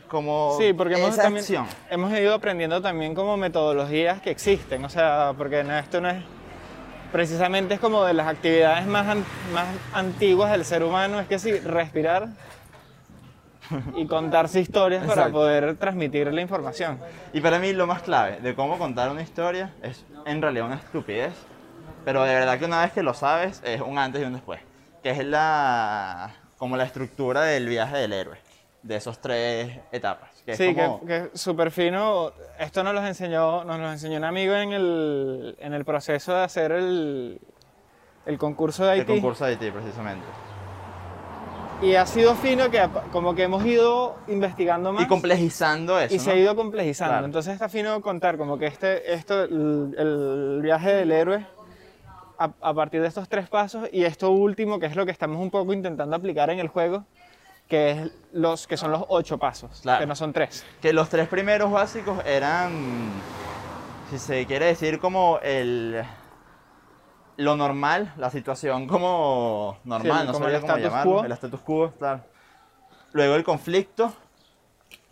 como 0.08 0.56
Sí, 0.60 0.74
porque 0.74 0.96
hemos, 0.96 1.14
esa 1.14 1.24
también, 1.24 1.44
acción. 1.44 1.66
hemos 1.90 2.12
ido 2.18 2.34
aprendiendo 2.34 2.82
también 2.82 3.14
como 3.16 3.38
metodologías 3.38 4.22
que 4.22 4.32
existen, 4.32 4.84
o 4.86 4.90
sea, 4.90 5.34
porque 5.38 5.64
no, 5.64 5.78
esto 5.78 6.00
no 6.02 6.10
es, 6.10 6.24
precisamente 7.12 7.74
es 7.76 7.80
como 7.80 8.04
de 8.04 8.14
las 8.14 8.28
actividades 8.28 8.86
más, 8.88 9.08
an- 9.08 9.26
más 9.54 9.68
antiguas 9.94 10.52
del 10.52 10.66
ser 10.66 10.84
humano, 10.84 11.20
es 11.20 11.28
que 11.28 11.40
sí, 11.40 11.52
respirar 11.60 12.28
y 13.96 14.08
contarse 14.08 14.60
historias 14.60 15.02
para 15.02 15.14
Exacto. 15.24 15.34
poder 15.34 15.76
transmitir 15.78 16.34
la 16.34 16.42
información. 16.42 17.00
Y 17.34 17.42
para 17.42 17.60
mí 17.60 17.72
lo 17.74 17.86
más 17.86 18.02
clave 18.02 18.40
de 18.42 18.56
cómo 18.56 18.78
contar 18.80 19.12
una 19.12 19.22
historia 19.22 19.74
es 19.84 20.06
en 20.26 20.42
realidad 20.42 20.66
una 20.66 20.76
estupidez, 20.76 21.34
pero 22.04 22.24
de 22.24 22.34
verdad 22.34 22.58
que 22.58 22.66
una 22.66 22.82
vez 22.82 22.92
que 22.94 23.04
lo 23.04 23.14
sabes 23.14 23.62
es 23.64 23.82
un 23.82 23.98
antes 24.00 24.22
y 24.22 24.26
un 24.26 24.34
después, 24.34 24.60
que 25.04 25.12
es 25.12 25.24
la 25.24 26.32
como 26.58 26.76
la 26.78 26.84
estructura 26.84 27.44
del 27.44 27.68
viaje 27.68 27.98
del 27.98 28.12
héroe, 28.14 28.38
de 28.82 28.96
esos 28.96 29.20
tres 29.20 29.78
etapas. 29.92 30.30
Que 30.46 30.52
es 30.54 30.58
Sí, 30.58 30.74
como- 30.74 31.02
que, 31.02 31.06
que 31.32 31.38
súper 31.38 31.72
fino. 31.72 32.32
Esto 32.58 32.84
nos 32.84 32.94
lo 32.94 33.06
enseñó, 33.06 33.64
nos 33.66 33.80
lo 33.80 33.92
enseñó 33.92 34.18
un 34.18 34.24
amigo 34.24 34.54
en 34.56 34.72
el, 34.72 35.56
en 35.60 35.74
el 35.74 35.84
proceso 35.86 36.34
de 36.34 36.44
hacer 36.44 36.72
el, 36.72 37.40
el 38.26 38.38
concurso 38.38 38.86
de 38.86 38.94
el 38.94 39.00
Haití. 39.02 39.14
concurso 39.14 39.46
de 39.46 39.52
Haití 39.52 39.72
precisamente. 39.72 40.26
Y 41.82 41.96
ha 41.96 42.06
sido 42.06 42.36
fino 42.36 42.70
que 42.70 42.86
como 43.12 43.34
que 43.36 43.44
hemos 43.44 43.66
ido 43.66 44.18
investigando 44.28 44.92
más 44.92 45.04
Y 45.04 45.08
complejizando 45.08 45.98
eso. 45.98 46.14
y 46.14 46.20
se 46.20 46.32
ha 46.32 46.36
ido 46.36 46.54
complejizando. 46.56 47.14
Claro. 47.14 47.26
Entonces 47.26 47.54
está 47.54 47.70
fino 47.70 48.02
contar 48.02 48.38
como 48.38 48.58
que 48.58 48.66
este, 48.68 49.14
esto, 49.14 49.44
el, 49.44 49.96
el 49.98 50.60
viaje 50.62 50.94
del 50.94 51.12
héroe 51.14 51.46
a, 52.38 52.50
a 52.62 52.74
partir 52.74 53.02
de 53.02 53.08
estos 53.08 53.30
tres 53.30 53.48
pasos 53.48 53.88
y 53.94 54.04
esto 54.04 54.30
último 54.32 54.78
que 54.80 54.88
es 54.88 54.96
lo 54.98 55.06
que 55.06 55.12
estamos 55.12 55.38
un 55.42 55.50
poco 55.50 55.72
intentando 55.72 56.16
aplicar 56.18 56.50
en 56.50 56.60
el 56.60 56.68
juego, 56.68 57.06
que, 57.70 57.92
es 57.92 58.12
los, 58.34 58.68
que 58.68 58.76
son 58.76 58.92
los 58.92 59.06
ocho 59.08 59.38
pasos, 59.38 59.80
Claro. 59.82 60.00
que 60.02 60.06
no 60.08 60.16
son 60.16 60.34
tres. 60.34 60.66
Que 60.82 60.92
los 60.92 61.08
tres 61.08 61.28
primeros 61.30 61.72
básicos 61.72 62.20
eran, 62.26 63.12
si 64.10 64.18
se 64.20 64.46
quiere 64.46 64.66
decir, 64.66 65.00
como 65.00 65.40
el 65.42 66.04
lo 67.38 67.56
normal, 67.56 68.14
la 68.18 68.30
situación 68.30 68.86
como 68.86 69.78
normal, 69.86 70.22
Sí, 70.22 70.26
no 70.28 70.34
como 70.34 70.40
sabría 70.46 70.58
el 70.58 70.62
cómo 70.62 70.74
status 70.74 70.92
llamarlo, 70.92 71.14
quo. 71.14 71.24
el 71.26 71.32
status 71.32 71.60
quo, 71.62 71.92
claro. 71.98 72.22
Luego 73.14 73.36
el 73.36 73.44
conflicto 73.46 74.14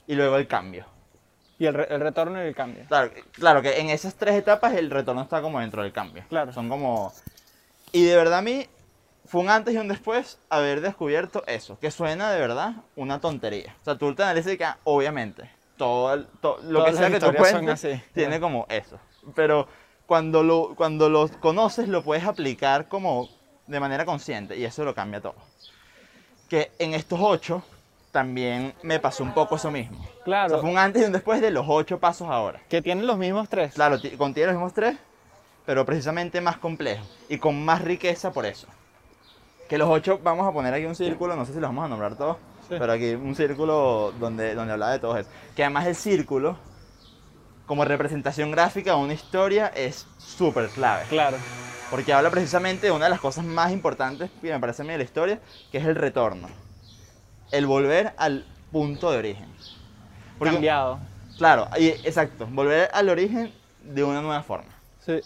y 0.08 0.16
luego 0.16 0.36
el 0.36 0.46
cambio. 0.48 0.86
Y 1.60 1.66
el, 1.68 1.74
re- 1.74 1.88
el 1.90 2.02
retorno 2.02 2.44
y 2.44 2.48
el 2.48 2.54
cambio. 2.56 2.84
Claro, 2.88 3.12
claro 3.32 3.62
que 3.62 3.80
en 3.80 3.90
esas 3.90 4.14
tres 4.16 4.36
etapas 4.36 4.74
el 4.74 4.92
retorno 4.92 5.22
está 5.22 5.42
como 5.42 5.60
dentro 5.62 5.82
del 5.84 5.92
cambio. 5.94 6.24
Claro. 6.28 6.52
Son 6.52 6.68
como... 6.70 7.14
Y 7.94 8.04
de 8.04 8.16
verdad 8.18 8.40
a 8.40 8.42
mí 8.42 8.68
fue 9.28 9.42
un 9.42 9.50
antes 9.50 9.74
y 9.74 9.78
un 9.78 9.88
después 9.88 10.40
haber 10.50 10.82
descubierto 10.82 11.44
eso, 11.48 11.78
que 11.80 11.92
suena 11.92 12.32
de 12.32 12.40
verdad 12.40 12.74
una 12.96 13.20
tontería. 13.20 13.76
O 13.82 13.84
sea, 13.86 13.98
tú 13.98 14.14
te 14.16 14.24
analizas 14.24 14.54
y 14.54 14.58
que 14.58 14.66
ah, 14.66 14.78
obviamente 14.84 15.50
todo, 15.78 16.16
lo 16.16 16.26
Todas 16.42 16.92
que 16.92 16.98
sea 16.98 17.10
que 17.12 17.20
tú 17.20 17.34
cuentes 17.36 17.86
así, 17.86 18.02
tiene 18.14 18.40
claro. 18.40 18.42
como 18.42 18.66
eso. 18.70 18.98
Pero 19.36 19.68
cuando 20.06 20.42
lo, 20.44 20.74
cuando 20.76 21.10
lo 21.10 21.28
conoces 21.40 21.88
lo 21.88 22.02
puedes 22.04 22.24
aplicar 22.24 22.88
como 22.88 23.30
de 23.68 23.80
manera 23.80 24.06
consciente 24.06 24.58
y 24.58 24.64
eso 24.64 24.84
lo 24.86 24.96
cambia 24.96 25.22
todo. 25.22 25.36
Que 26.50 26.72
en 26.80 26.94
estos 26.94 27.20
ocho 27.22 27.62
también 28.12 28.74
me 28.82 29.00
pasó 29.00 29.24
un 29.24 29.34
poco 29.34 29.58
eso 29.58 29.70
mismo. 29.70 30.00
O 30.00 30.24
Claro, 30.24 30.50
sea, 30.50 30.60
fue 30.60 30.70
un 30.70 30.78
antes 30.78 31.02
y 31.02 31.06
un 31.06 31.12
después 31.12 31.42
de 31.42 31.52
los 31.52 31.66
ocho 31.68 32.00
pasos 32.00 32.30
ahora. 32.30 32.62
que 32.70 32.82
tienen 32.82 33.06
los 33.06 33.18
mismos 33.18 33.50
tres. 33.50 33.74
Claro, 33.74 34.00
ti- 34.00 34.12
contiene 34.12 34.48
los 34.48 34.56
mismos 34.56 34.74
tres, 34.74 34.98
pero 35.66 35.86
precisamente 35.86 36.40
más 36.42 36.58
complejo 36.58 37.06
y 37.30 37.38
con 37.38 37.64
más 37.66 37.82
riqueza 37.82 38.32
por 38.32 38.46
eso. 38.46 38.68
Que 39.70 39.78
los 39.78 39.90
ocho, 39.90 40.20
vamos 40.24 40.48
a 40.48 40.52
poner 40.52 40.74
aquí 40.74 40.86
un 40.86 40.96
círculo, 40.96 41.36
no 41.36 41.46
sé 41.46 41.54
si 41.54 41.60
los 41.60 41.70
vamos 41.70 41.86
a 41.86 41.88
nombrar 41.90 42.16
todos, 42.16 42.38
Sí. 42.70 42.76
pero 42.80 42.92
aquí 42.94 43.14
un 43.16 43.36
círculo 43.36 44.14
donde, 44.20 44.56
donde 44.56 44.74
hablaba 44.74 44.92
de 44.94 45.00
todo 45.00 45.18
eso. 45.18 45.30
Que 45.56 45.64
además 45.64 45.86
el 45.88 45.96
círculo, 45.96 46.58
como 47.66 47.84
representación 47.84 48.52
gráfica 48.52 48.92
de 48.92 48.98
una 48.98 49.14
historia, 49.14 49.68
es 49.76 50.06
súper 50.18 50.70
clave. 50.70 51.04
Claro. 51.10 51.38
Porque 51.90 52.14
habla 52.14 52.30
precisamente 52.30 52.88
de 52.88 52.92
una 52.92 53.06
de 53.06 53.12
las 53.12 53.20
cosas 53.22 53.46
más 53.46 53.72
importantes 53.72 54.30
que 54.42 54.52
me 54.52 54.60
parece 54.60 54.82
a 54.82 54.86
mí 54.86 54.92
de 54.92 54.98
la 54.98 55.04
historia, 55.04 55.40
que 55.72 55.78
es 55.78 55.86
el 55.86 55.96
retorno. 55.96 56.48
el 57.52 57.66
volver 57.66 58.14
al 58.18 58.46
punto 58.74 59.10
de 59.10 59.18
origen. 59.20 59.50
Porque- 60.38 60.56
Cambiado. 60.56 61.00
Claro, 61.38 61.70
y- 61.80 61.88
exacto, 61.88 62.46
volver 62.52 62.90
al 62.94 63.08
origen 63.08 63.54
de 63.84 64.04
una 64.04 64.22
nueva 64.22 64.44
forma. 64.44 64.68
Sí. 65.06 65.22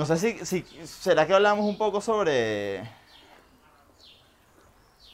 No 0.00 0.06
sé 0.06 0.16
si, 0.16 0.32
si 0.46 0.64
será 0.86 1.26
que 1.26 1.34
hablamos 1.34 1.66
un 1.66 1.76
poco 1.76 2.00
sobre 2.00 2.80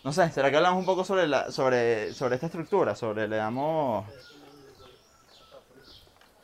no 0.05 0.13
sé, 0.13 0.31
será 0.31 0.49
que 0.49 0.57
hablamos 0.59 0.79
un 0.79 0.87
poco 0.87 1.03
sobre 1.03 1.27
la 1.27 1.51
sobre 1.51 2.15
sobre 2.15 2.37
esta 2.37 2.47
estructura, 2.47 2.95
sobre 2.95 3.27
le 3.27 3.35
damos 3.35 4.07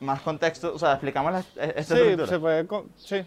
más 0.01 0.21
contexto, 0.23 0.75
o 0.75 0.79
sea, 0.81 0.95
explicamos 0.95 1.33
la, 1.33 1.39
e- 1.65 1.75
esta 1.77 1.95
Sí, 1.95 2.01
estructura. 2.01 2.27
se 2.27 2.39
puede. 2.41 2.67
Sí, 3.05 3.25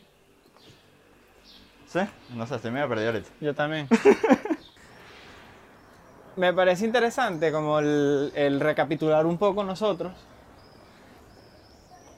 ¿Sí? 1.88 2.00
No 2.36 2.46
sé, 2.46 2.56
estoy 2.56 2.72
medio 2.72 2.90
perdido 2.90 3.12
ahorita. 3.12 3.30
yo 3.40 3.56
también. 3.56 3.88
Me 6.36 6.54
parece 6.54 6.86
interesante 6.86 7.54
como 7.54 7.80
el, 7.80 8.34
el 8.36 8.60
recapitular 8.60 9.26
un 9.26 9.38
poco 9.38 9.64
nosotros 9.64 10.12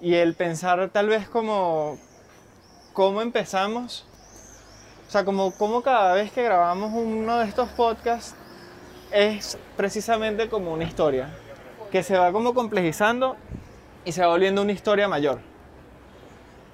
y 0.02 0.16
el 0.16 0.34
pensar 0.34 0.90
tal 0.90 1.10
vez 1.10 1.30
como 1.30 2.00
cómo 2.98 3.22
empezamos, 3.22 4.08
o 5.08 5.12
sea, 5.12 5.24
como, 5.24 5.52
como 5.52 5.84
cada 5.84 6.16
vez 6.16 6.32
que 6.32 6.42
grabamos 6.42 6.92
uno 6.96 7.38
de 7.38 7.46
estos 7.46 7.70
podcasts 7.70 8.34
es 9.12 9.56
precisamente 9.76 10.50
como 10.50 10.74
una 10.74 10.84
historia 10.84 11.30
que 11.92 12.02
se 12.02 12.18
va 12.18 12.32
como 12.32 12.56
complejizando 12.56 13.36
y 14.04 14.14
se 14.14 14.22
va 14.22 14.30
volviendo 14.30 14.64
una 14.64 14.72
historia 14.72 15.08
mayor. 15.08 15.42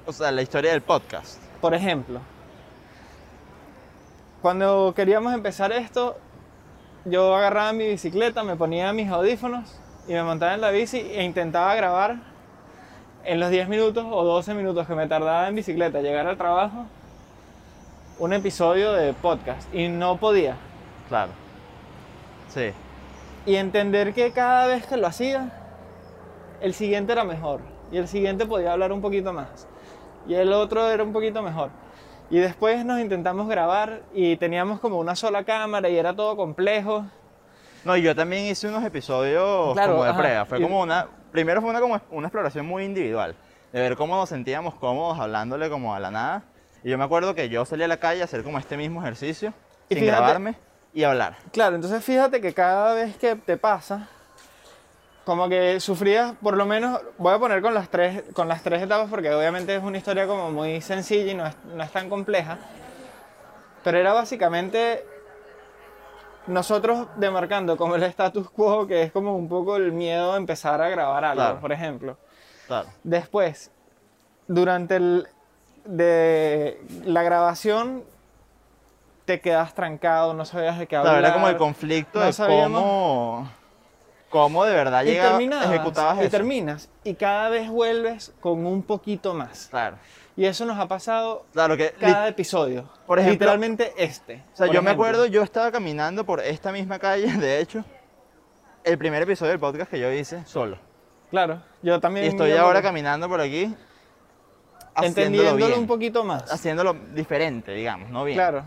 O 0.06 0.14
sea, 0.14 0.32
la 0.32 0.42
historia 0.42 0.72
del 0.72 0.82
podcast. 0.82 1.42
Por 1.60 1.74
ejemplo, 1.74 2.22
cuando 4.42 4.94
queríamos 4.96 5.34
empezar 5.34 5.74
esto, 5.74 6.16
yo 7.04 7.36
agarraba 7.36 7.74
mi 7.74 7.86
bicicleta, 7.86 8.46
me 8.46 8.56
ponía 8.56 8.94
mis 8.94 9.10
audífonos 9.10 9.78
y 10.08 10.14
me 10.14 10.24
montaba 10.24 10.54
en 10.54 10.62
la 10.62 10.72
bici 10.72 11.00
e 11.00 11.22
intentaba 11.22 11.76
grabar 11.76 12.33
en 13.26 13.40
los 13.40 13.50
10 13.50 13.70
minutos 13.70 14.06
o 14.10 14.24
12 14.24 14.54
minutos 14.54 14.88
que 14.88 14.96
me 14.96 15.08
tardaba 15.08 15.48
en 15.48 15.56
bicicleta 15.56 16.02
llegar 16.02 16.28
al 16.28 16.38
trabajo 16.38 16.86
un 18.20 18.34
episodio 18.34 18.94
de 18.94 19.14
podcast 19.14 19.74
y 19.74 19.88
no 19.88 20.18
podía. 20.18 20.56
Claro. 21.10 21.32
Sí. 22.50 22.72
Y 23.46 23.56
entender 23.56 24.14
que 24.14 24.32
cada 24.32 24.68
vez 24.68 24.86
que 24.86 24.98
lo 24.98 25.08
hacía, 25.08 25.52
el 26.62 26.74
siguiente 26.74 27.12
era 27.12 27.24
mejor. 27.24 27.62
Y 27.92 27.98
el 27.98 28.08
siguiente 28.08 28.46
podía 28.46 28.74
hablar 28.74 28.92
un 28.92 29.02
poquito 29.02 29.34
más. 29.34 29.68
Y 30.28 30.36
el 30.36 30.54
otro 30.54 30.90
era 30.90 31.04
un 31.04 31.12
poquito 31.12 31.42
mejor. 31.42 31.70
Y 32.30 32.38
después 32.38 32.86
nos 32.86 33.00
intentamos 33.00 33.48
grabar 33.48 34.02
y 34.14 34.38
teníamos 34.38 34.80
como 34.80 34.98
una 34.98 35.16
sola 35.16 35.44
cámara 35.44 35.90
y 35.90 35.98
era 35.98 36.16
todo 36.16 36.36
complejo. 36.36 37.06
No, 37.84 37.98
y 37.98 38.02
yo 38.02 38.16
también 38.16 38.46
hice 38.46 38.70
unos 38.70 38.84
episodios 38.84 39.74
Claro, 39.74 39.94
como 39.94 40.06
de 40.06 40.14
prueba. 40.14 40.46
Fue 40.46 40.62
como 40.62 40.82
una. 40.82 41.08
Primero 41.34 41.60
fue 41.62 41.70
una, 41.72 41.82
como 41.82 42.00
una 42.12 42.28
exploración 42.28 42.66
muy 42.66 42.86
individual. 42.86 43.36
De 43.74 43.82
ver 43.82 43.98
cómo 43.98 44.16
nos 44.16 44.30
sentíamos 44.30 44.76
cómodos 44.76 45.20
hablándole 45.20 45.70
como 45.70 45.94
a 45.94 46.00
la 46.00 46.12
nada. 46.12 46.44
Y 46.84 46.90
yo 46.92 46.98
me 46.98 47.04
acuerdo 47.04 47.34
que 47.36 47.50
yo 47.50 47.66
salí 47.66 47.84
a 47.84 47.88
la 47.88 47.98
calle 47.98 48.22
a 48.22 48.26
hacer 48.26 48.44
como 48.44 48.60
este 48.60 48.78
mismo 48.78 49.02
ejercicio. 49.02 49.52
Y 49.90 49.96
sin 49.96 50.04
fíjate- 50.06 50.18
grabarme 50.22 50.56
y 50.94 51.04
hablar. 51.04 51.38
Claro, 51.52 51.76
entonces 51.76 52.04
fíjate 52.06 52.40
que 52.40 52.54
cada 52.54 52.94
vez 52.94 53.18
que 53.18 53.36
te 53.36 53.58
pasa, 53.58 54.08
como 55.26 55.50
que 55.50 55.80
sufrías, 55.80 56.34
por 56.42 56.56
lo 56.56 56.66
menos, 56.68 57.02
voy 57.18 57.34
a 57.34 57.40
poner 57.40 57.64
con 57.64 57.74
las 57.74 57.90
tres, 57.90 58.24
con 58.34 58.48
las 58.48 58.62
tres 58.62 58.84
etapas 58.84 59.10
porque 59.10 59.34
obviamente 59.34 59.76
es 59.76 59.82
una 59.82 59.98
historia 59.98 60.28
como 60.28 60.52
muy 60.52 60.82
sencilla 60.82 61.32
y 61.32 61.36
no 61.36 61.48
es, 61.48 61.56
no 61.74 61.82
es 61.84 61.92
tan 61.92 62.10
compleja, 62.10 62.60
pero 63.84 63.98
era 63.98 64.14
básicamente 64.14 65.04
nosotros 66.48 67.08
demarcando 67.16 67.78
como 67.78 67.96
el 67.96 68.04
status 68.04 68.50
quo, 68.50 68.86
que 68.88 69.04
es 69.04 69.12
como 69.12 69.36
un 69.36 69.48
poco 69.48 69.76
el 69.78 69.92
miedo 69.92 70.34
a 70.34 70.38
empezar 70.38 70.82
a 70.82 70.90
grabar 70.90 71.24
algo, 71.26 71.42
Claro. 71.44 71.60
por 71.60 71.72
ejemplo. 71.72 72.18
Claro. 72.68 72.90
Después, 73.04 73.72
durante 74.48 74.96
el, 74.98 75.28
de 75.86 76.82
la 77.06 77.24
grabación, 77.24 78.04
te 79.26 79.40
quedas 79.40 79.74
trancado, 79.74 80.34
no 80.34 80.44
sabías 80.46 80.78
de 80.80 80.86
qué 80.88 80.96
Claro, 80.96 81.10
hablar. 81.10 81.24
era 81.26 81.34
como 81.34 81.48
el 81.48 81.58
conflicto 81.58 82.20
no 82.20 82.26
de 82.26 82.34
sabíamos- 82.34 82.82
cómo. 82.82 83.50
Cómo 84.30 84.66
de 84.66 84.74
verdad 84.74 85.04
y 85.04 85.12
llegaba, 85.12 85.30
terminabas, 85.38 85.68
ejecutabas 85.68 86.18
y 86.18 86.22
eso. 86.22 86.30
terminas 86.32 86.90
y 87.04 87.14
cada 87.14 87.50
vez 87.50 87.70
vuelves 87.70 88.34
con 88.42 88.66
un 88.66 88.82
poquito 88.82 89.36
más 89.36 89.68
Claro. 89.70 89.98
Y 90.36 90.46
eso 90.46 90.66
nos 90.66 90.78
ha 90.80 90.88
pasado 90.88 91.46
Claro 91.54 91.78
que. 91.78 91.92
cada 92.00 92.28
episodio 92.28 92.90
por 93.06 93.20
ejemplo- 93.20 93.34
literalmente 93.46 93.94
este 93.98 94.44
O 94.54 94.58
sea, 94.58 94.68
yo 94.68 94.82
me 94.82 94.92
acuerdo, 94.92 95.26
yo 95.28 95.44
estaba 95.44 95.72
caminando 95.72 96.26
por 96.26 96.40
esta 96.40 96.72
misma 96.72 96.98
calle, 97.00 97.28
de 97.38 97.60
hecho, 97.60 97.84
el 98.84 98.98
primer 98.98 99.22
episodio 99.24 99.52
del 99.52 99.60
podcast 99.60 99.90
que 99.92 100.00
yo 100.00 100.12
hice 100.12 100.44
solo. 100.46 100.78
claro 101.30 101.62
yo 101.82 102.00
también 102.00 102.26
Y 102.26 102.30
estoy 102.30 102.52
ahora 102.54 102.82
caminando 102.82 103.28
por 103.30 103.42
aquí, 103.42 103.74
entendiéndolo 104.96 105.56
bien, 105.58 105.80
un 105.80 105.88
poquito 105.88 106.24
más 106.24 106.52
haciéndolo 106.52 106.94
diferente, 107.14 107.72
digamos, 107.74 108.10
no 108.10 108.24
bien. 108.24 108.38
claro 108.38 108.64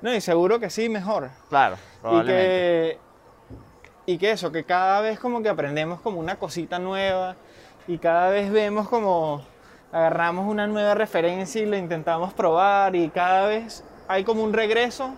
no 0.00 0.14
y 0.14 0.20
seguro 0.20 0.60
que 0.60 0.68
sí 0.70 0.88
mejor 0.88 1.30
Claro, 1.48 1.76
y 1.76 2.00
probablemente. 2.00 2.98
que 2.98 3.04
y 4.06 4.18
que 4.18 4.32
eso 4.32 4.52
que 4.52 4.64
cada 4.64 5.00
vez 5.00 5.18
como 5.18 5.42
que 5.42 5.48
aprendemos 5.48 6.00
como 6.02 6.20
una 6.20 6.36
cosita 6.38 6.78
nueva 6.78 7.36
y 7.88 7.96
cada 7.98 8.28
vez 8.28 8.52
vemos 8.52 8.86
como 8.88 9.42
agarramos 9.94 10.46
una 10.50 10.66
nueva 10.66 10.94
referencia 10.94 11.62
y 11.62 11.66
lo 11.66 11.76
intentamos 11.76 12.34
probar 12.34 12.96
y 12.96 13.08
cada 13.10 13.46
vez 13.46 13.84
hay 14.08 14.24
como 14.24 14.42
un 14.42 14.52
regreso 14.52 15.14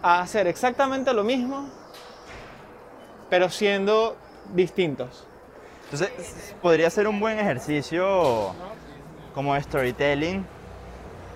a 0.00 0.20
hacer 0.20 0.46
exactamente 0.46 1.12
lo 1.12 1.24
mismo 1.24 1.68
pero 3.28 3.50
siendo 3.50 4.16
distintos 4.54 5.26
Entonces, 5.90 6.54
podría 6.62 6.88
ser 6.88 7.08
un 7.08 7.18
buen 7.18 7.38
ejercicio 7.40 8.54
como 9.34 9.54
de 9.54 9.62
storytelling, 9.62 10.46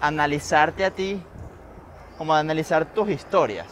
analizarte 0.00 0.84
a 0.84 0.90
ti, 0.90 1.20
como 2.18 2.34
analizar 2.34 2.84
tus 2.84 3.08
historias 3.08 3.66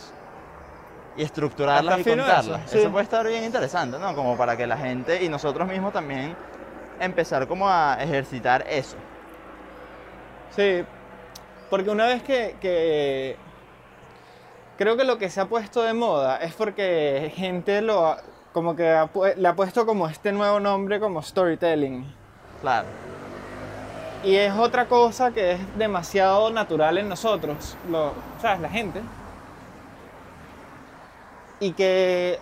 y 1.16 1.22
estructurarlas 1.22 2.00
y 2.00 2.04
contarlas. 2.04 2.62
eso, 2.66 2.76
Eso, 2.78 2.86
sí. 2.86 2.88
puede 2.90 3.04
estar 3.04 3.26
bien 3.26 3.44
interesante, 3.44 3.98
¿no? 3.98 4.14
Como 4.16 4.36
para 4.36 4.56
que 4.56 4.66
la 4.66 4.76
gente 4.76 5.22
y 5.22 5.28
nosotros 5.28 5.68
mismos 5.68 5.92
también 5.92 6.34
empezar 7.00 7.46
como 7.48 7.68
a 7.68 7.96
ejercitar 8.00 8.64
eso. 8.68 8.96
Sí, 10.56 10.84
porque 11.70 11.90
una 11.90 12.06
vez 12.06 12.22
que, 12.22 12.56
que- 12.60 13.36
creo 14.78 14.96
que 14.96 15.04
lo 15.04 15.18
que 15.18 15.30
se 15.30 15.40
ha 15.40 15.46
puesto 15.46 15.82
de 15.82 15.94
moda 15.94 16.36
es 16.38 16.54
porque 16.54 17.32
gente 17.34 17.80
lo 17.82 18.06
ha- 18.06 18.18
como 18.52 18.76
que 18.76 18.88
ha 18.88 19.08
le 19.36 19.48
ha 19.48 19.54
puesto 19.56 19.84
como 19.84 20.06
este 20.08 20.30
nuevo 20.32 20.60
nombre 20.60 21.00
como 21.00 21.20
storytelling. 21.22 22.04
Claro. 22.60 22.86
Y 24.22 24.36
es 24.36 24.54
otra 24.54 24.86
cosa 24.86 25.32
que 25.32 25.52
es 25.52 25.78
demasiado 25.78 26.48
natural 26.50 26.96
en 26.98 27.08
nosotros, 27.08 27.76
lo, 27.90 28.12
¿sabes? 28.40 28.60
La 28.60 28.68
gente. 28.70 29.00
Y 31.60 31.72
que, 31.72 32.38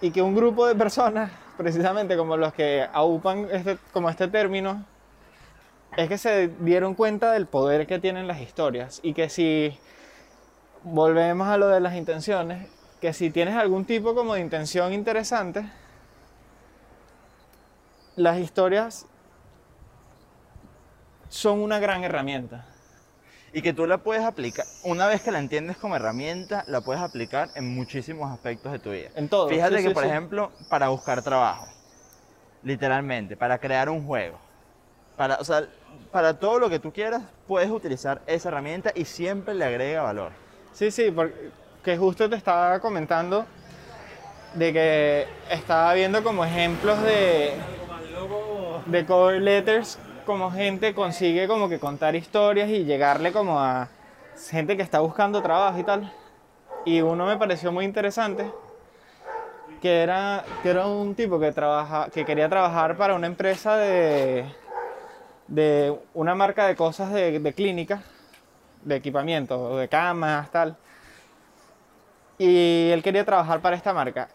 y 0.00 0.10
que 0.10 0.22
un 0.22 0.34
grupo 0.34 0.66
de 0.66 0.74
personas, 0.74 1.30
precisamente 1.60 2.16
como 2.16 2.38
los 2.38 2.54
que 2.54 2.88
aupan 2.90 3.46
este, 3.52 3.76
como 3.92 4.08
este 4.08 4.28
término, 4.28 4.86
es 5.94 6.08
que 6.08 6.16
se 6.16 6.48
dieron 6.60 6.94
cuenta 6.94 7.32
del 7.32 7.44
poder 7.46 7.86
que 7.86 7.98
tienen 7.98 8.26
las 8.26 8.40
historias. 8.40 8.98
Y 9.02 9.12
que 9.12 9.28
si 9.28 9.78
volvemos 10.84 11.48
a 11.48 11.58
lo 11.58 11.68
de 11.68 11.80
las 11.80 11.96
intenciones, 11.96 12.66
que 13.02 13.12
si 13.12 13.28
tienes 13.28 13.56
algún 13.56 13.84
tipo 13.84 14.14
como 14.14 14.32
de 14.32 14.40
intención 14.40 14.94
interesante, 14.94 15.70
las 18.16 18.38
historias 18.38 19.04
son 21.28 21.58
una 21.58 21.78
gran 21.78 22.04
herramienta. 22.04 22.64
Y 23.52 23.62
que 23.62 23.72
tú 23.72 23.86
la 23.86 23.98
puedes 23.98 24.24
aplicar, 24.24 24.66
una 24.84 25.06
vez 25.08 25.22
que 25.22 25.32
la 25.32 25.40
entiendes 25.40 25.76
como 25.76 25.96
herramienta, 25.96 26.64
la 26.68 26.82
puedes 26.82 27.02
aplicar 27.02 27.50
en 27.54 27.74
muchísimos 27.74 28.30
aspectos 28.30 28.70
de 28.70 28.78
tu 28.78 28.90
vida. 28.92 29.08
En 29.16 29.28
todo. 29.28 29.48
Fíjate 29.48 29.78
sí, 29.78 29.82
que, 29.82 29.88
sí, 29.88 29.94
por 29.94 30.04
sí. 30.04 30.08
ejemplo, 30.08 30.52
para 30.68 30.88
buscar 30.88 31.22
trabajo, 31.22 31.66
literalmente, 32.62 33.36
para 33.36 33.58
crear 33.58 33.88
un 33.88 34.06
juego, 34.06 34.38
para, 35.16 35.36
o 35.36 35.44
sea, 35.44 35.64
para 36.12 36.38
todo 36.38 36.60
lo 36.60 36.70
que 36.70 36.78
tú 36.78 36.92
quieras, 36.92 37.22
puedes 37.48 37.70
utilizar 37.70 38.22
esa 38.26 38.48
herramienta 38.50 38.92
y 38.94 39.04
siempre 39.04 39.54
le 39.54 39.64
agrega 39.64 40.02
valor. 40.02 40.30
Sí, 40.72 40.92
sí, 40.92 41.10
porque 41.10 41.96
justo 41.98 42.30
te 42.30 42.36
estaba 42.36 42.78
comentando 42.78 43.46
de 44.54 44.72
que 44.72 45.26
estaba 45.50 45.92
viendo 45.94 46.22
como 46.22 46.44
ejemplos 46.44 47.02
de, 47.02 47.54
de 48.86 49.06
cover 49.06 49.42
letters, 49.42 49.98
como 50.30 50.52
gente 50.52 50.94
consigue 50.94 51.48
como 51.48 51.68
que 51.68 51.80
contar 51.80 52.14
historias 52.14 52.70
y 52.70 52.84
llegarle 52.84 53.32
como 53.32 53.58
a 53.60 53.88
gente 54.50 54.76
que 54.76 54.82
está 54.84 55.00
buscando 55.00 55.42
trabajo 55.42 55.78
y 55.80 55.84
tal. 55.84 56.12
Y 56.84 57.00
uno 57.02 57.26
me 57.26 57.36
pareció 57.36 57.72
muy 57.72 57.84
interesante, 57.84 58.54
que 59.80 60.02
era, 60.02 60.44
que 60.62 60.70
era 60.70 60.86
un 60.86 61.14
tipo 61.16 61.40
que, 61.40 61.52
trabaja, 61.52 62.10
que 62.10 62.24
quería 62.24 62.48
trabajar 62.48 62.96
para 62.96 63.14
una 63.16 63.26
empresa 63.26 63.76
de, 63.76 64.54
de 65.48 65.98
una 66.14 66.34
marca 66.36 66.66
de 66.68 66.76
cosas 66.76 67.12
de, 67.12 67.40
de 67.40 67.54
clínica, 67.54 68.04
de 68.82 68.96
equipamiento, 68.96 69.76
de 69.78 69.88
camas, 69.88 70.50
tal. 70.52 70.78
y 72.38 72.90
él 72.90 73.02
quería 73.02 73.24
trabajar 73.24 73.60
para 73.60 73.76
esta 73.76 73.92
marca. 73.92 74.28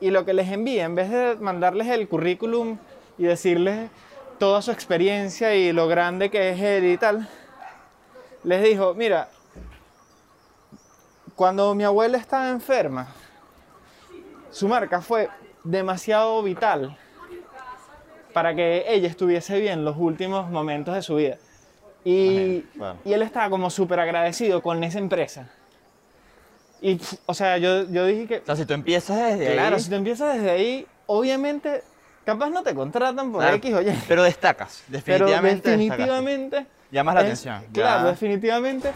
Y 0.00 0.10
lo 0.10 0.24
que 0.24 0.34
les 0.34 0.48
envía, 0.50 0.84
en 0.84 0.94
vez 0.94 1.10
de 1.10 1.36
mandarles 1.36 1.88
el 1.88 2.08
currículum 2.08 2.78
y 3.18 3.24
decirles 3.24 3.90
toda 4.42 4.60
su 4.60 4.72
experiencia 4.72 5.54
y 5.54 5.72
lo 5.72 5.86
grande 5.86 6.28
que 6.28 6.50
es 6.50 6.60
él 6.60 6.84
y 6.86 6.98
tal, 6.98 7.28
les 8.42 8.60
dijo, 8.60 8.92
mira, 8.92 9.28
cuando 11.36 11.76
mi 11.76 11.84
abuela 11.84 12.18
estaba 12.18 12.48
enferma, 12.48 13.06
su 14.50 14.66
marca 14.66 15.00
fue 15.00 15.28
demasiado 15.62 16.42
vital 16.42 16.98
para 18.32 18.52
que 18.52 18.84
ella 18.88 19.08
estuviese 19.08 19.60
bien 19.60 19.84
los 19.84 19.96
últimos 19.96 20.50
momentos 20.50 20.96
de 20.96 21.02
su 21.02 21.14
vida. 21.14 21.38
Y, 22.04 22.64
y 23.04 23.12
él 23.12 23.22
estaba 23.22 23.48
como 23.48 23.70
súper 23.70 24.00
agradecido 24.00 24.60
con 24.60 24.82
esa 24.82 24.98
empresa. 24.98 25.50
Y, 26.80 27.00
o 27.26 27.34
sea, 27.34 27.58
yo, 27.58 27.88
yo 27.88 28.06
dije 28.06 28.26
que, 28.26 28.38
O 28.38 28.46
sea, 28.46 28.56
si 28.56 28.66
tú 28.66 28.74
empiezas 28.74 29.18
desde 29.18 29.52
claro, 29.52 29.76
ahí, 29.76 29.82
si 29.82 29.88
tú 29.88 29.94
empiezas 29.94 30.34
desde 30.34 30.50
ahí, 30.50 30.86
obviamente, 31.06 31.84
capaz 32.24 32.50
no 32.50 32.62
te 32.62 32.74
contratan 32.74 33.30
por 33.32 33.40
claro, 33.40 33.56
X 33.56 33.74
o 33.74 33.82
Y. 33.82 33.98
pero 34.08 34.22
destacas, 34.22 34.82
Pero 35.04 35.26
definitivamente. 35.26 35.76
destacas. 35.76 36.66
Llamas 36.90 37.14
la 37.14 37.20
es- 37.22 37.26
atención. 37.26 37.64
Claro, 37.72 38.04
ya. 38.04 38.10
definitivamente 38.10 38.92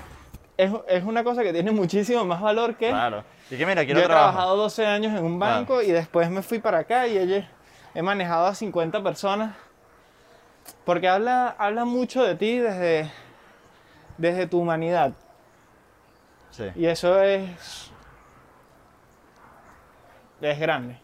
es, 0.57 0.71
es 0.89 1.05
una 1.05 1.25
cosa 1.25 1.43
que 1.43 1.53
tiene 1.53 1.71
muchísimo 1.71 2.25
más 2.25 2.41
valor 2.41 2.77
que... 2.77 2.89
Claro. 2.91 3.25
Y 3.51 3.57
que 3.57 3.65
mira, 3.67 3.83
Yo 3.85 3.97
he 3.99 4.03
trabajado 4.03 4.57
12 4.57 4.85
años 4.87 5.17
en 5.17 5.25
un 5.25 5.39
Claro. 5.39 5.55
banco 5.57 5.83
y 5.83 5.93
después 5.93 6.29
me 6.31 6.43
fui 6.43 6.59
para 6.59 6.79
acá 6.79 7.07
y 7.07 7.17
oye, 7.19 7.49
he 7.95 8.03
manejado 8.03 8.47
a 8.47 8.55
50 8.55 9.03
personas. 9.03 9.55
Porque 10.85 11.09
habla, 11.09 11.55
habla 11.59 11.85
mucho 11.85 12.25
de 12.25 12.35
ti 12.35 12.59
desde, 12.59 13.09
desde 14.19 14.47
tu 14.49 14.59
humanidad. 14.61 15.13
Sí. 16.51 16.65
Y 16.75 16.87
eso 16.87 17.23
es. 17.23 17.91
Es 20.41 20.59
grande. 20.59 20.99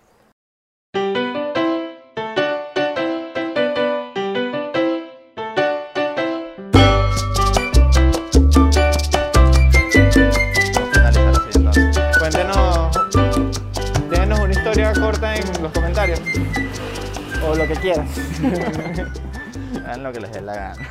En 15.21 15.63
los 15.63 15.73
comentarios. 15.73 16.21
O 17.45 17.55
lo 17.55 17.67
que 17.67 17.75
quieras. 17.75 18.09
Hagan 19.85 20.03
lo 20.03 20.13
que 20.13 20.21
les 20.21 20.33
dé 20.33 20.41
la 20.41 20.55
gana. 20.55 20.89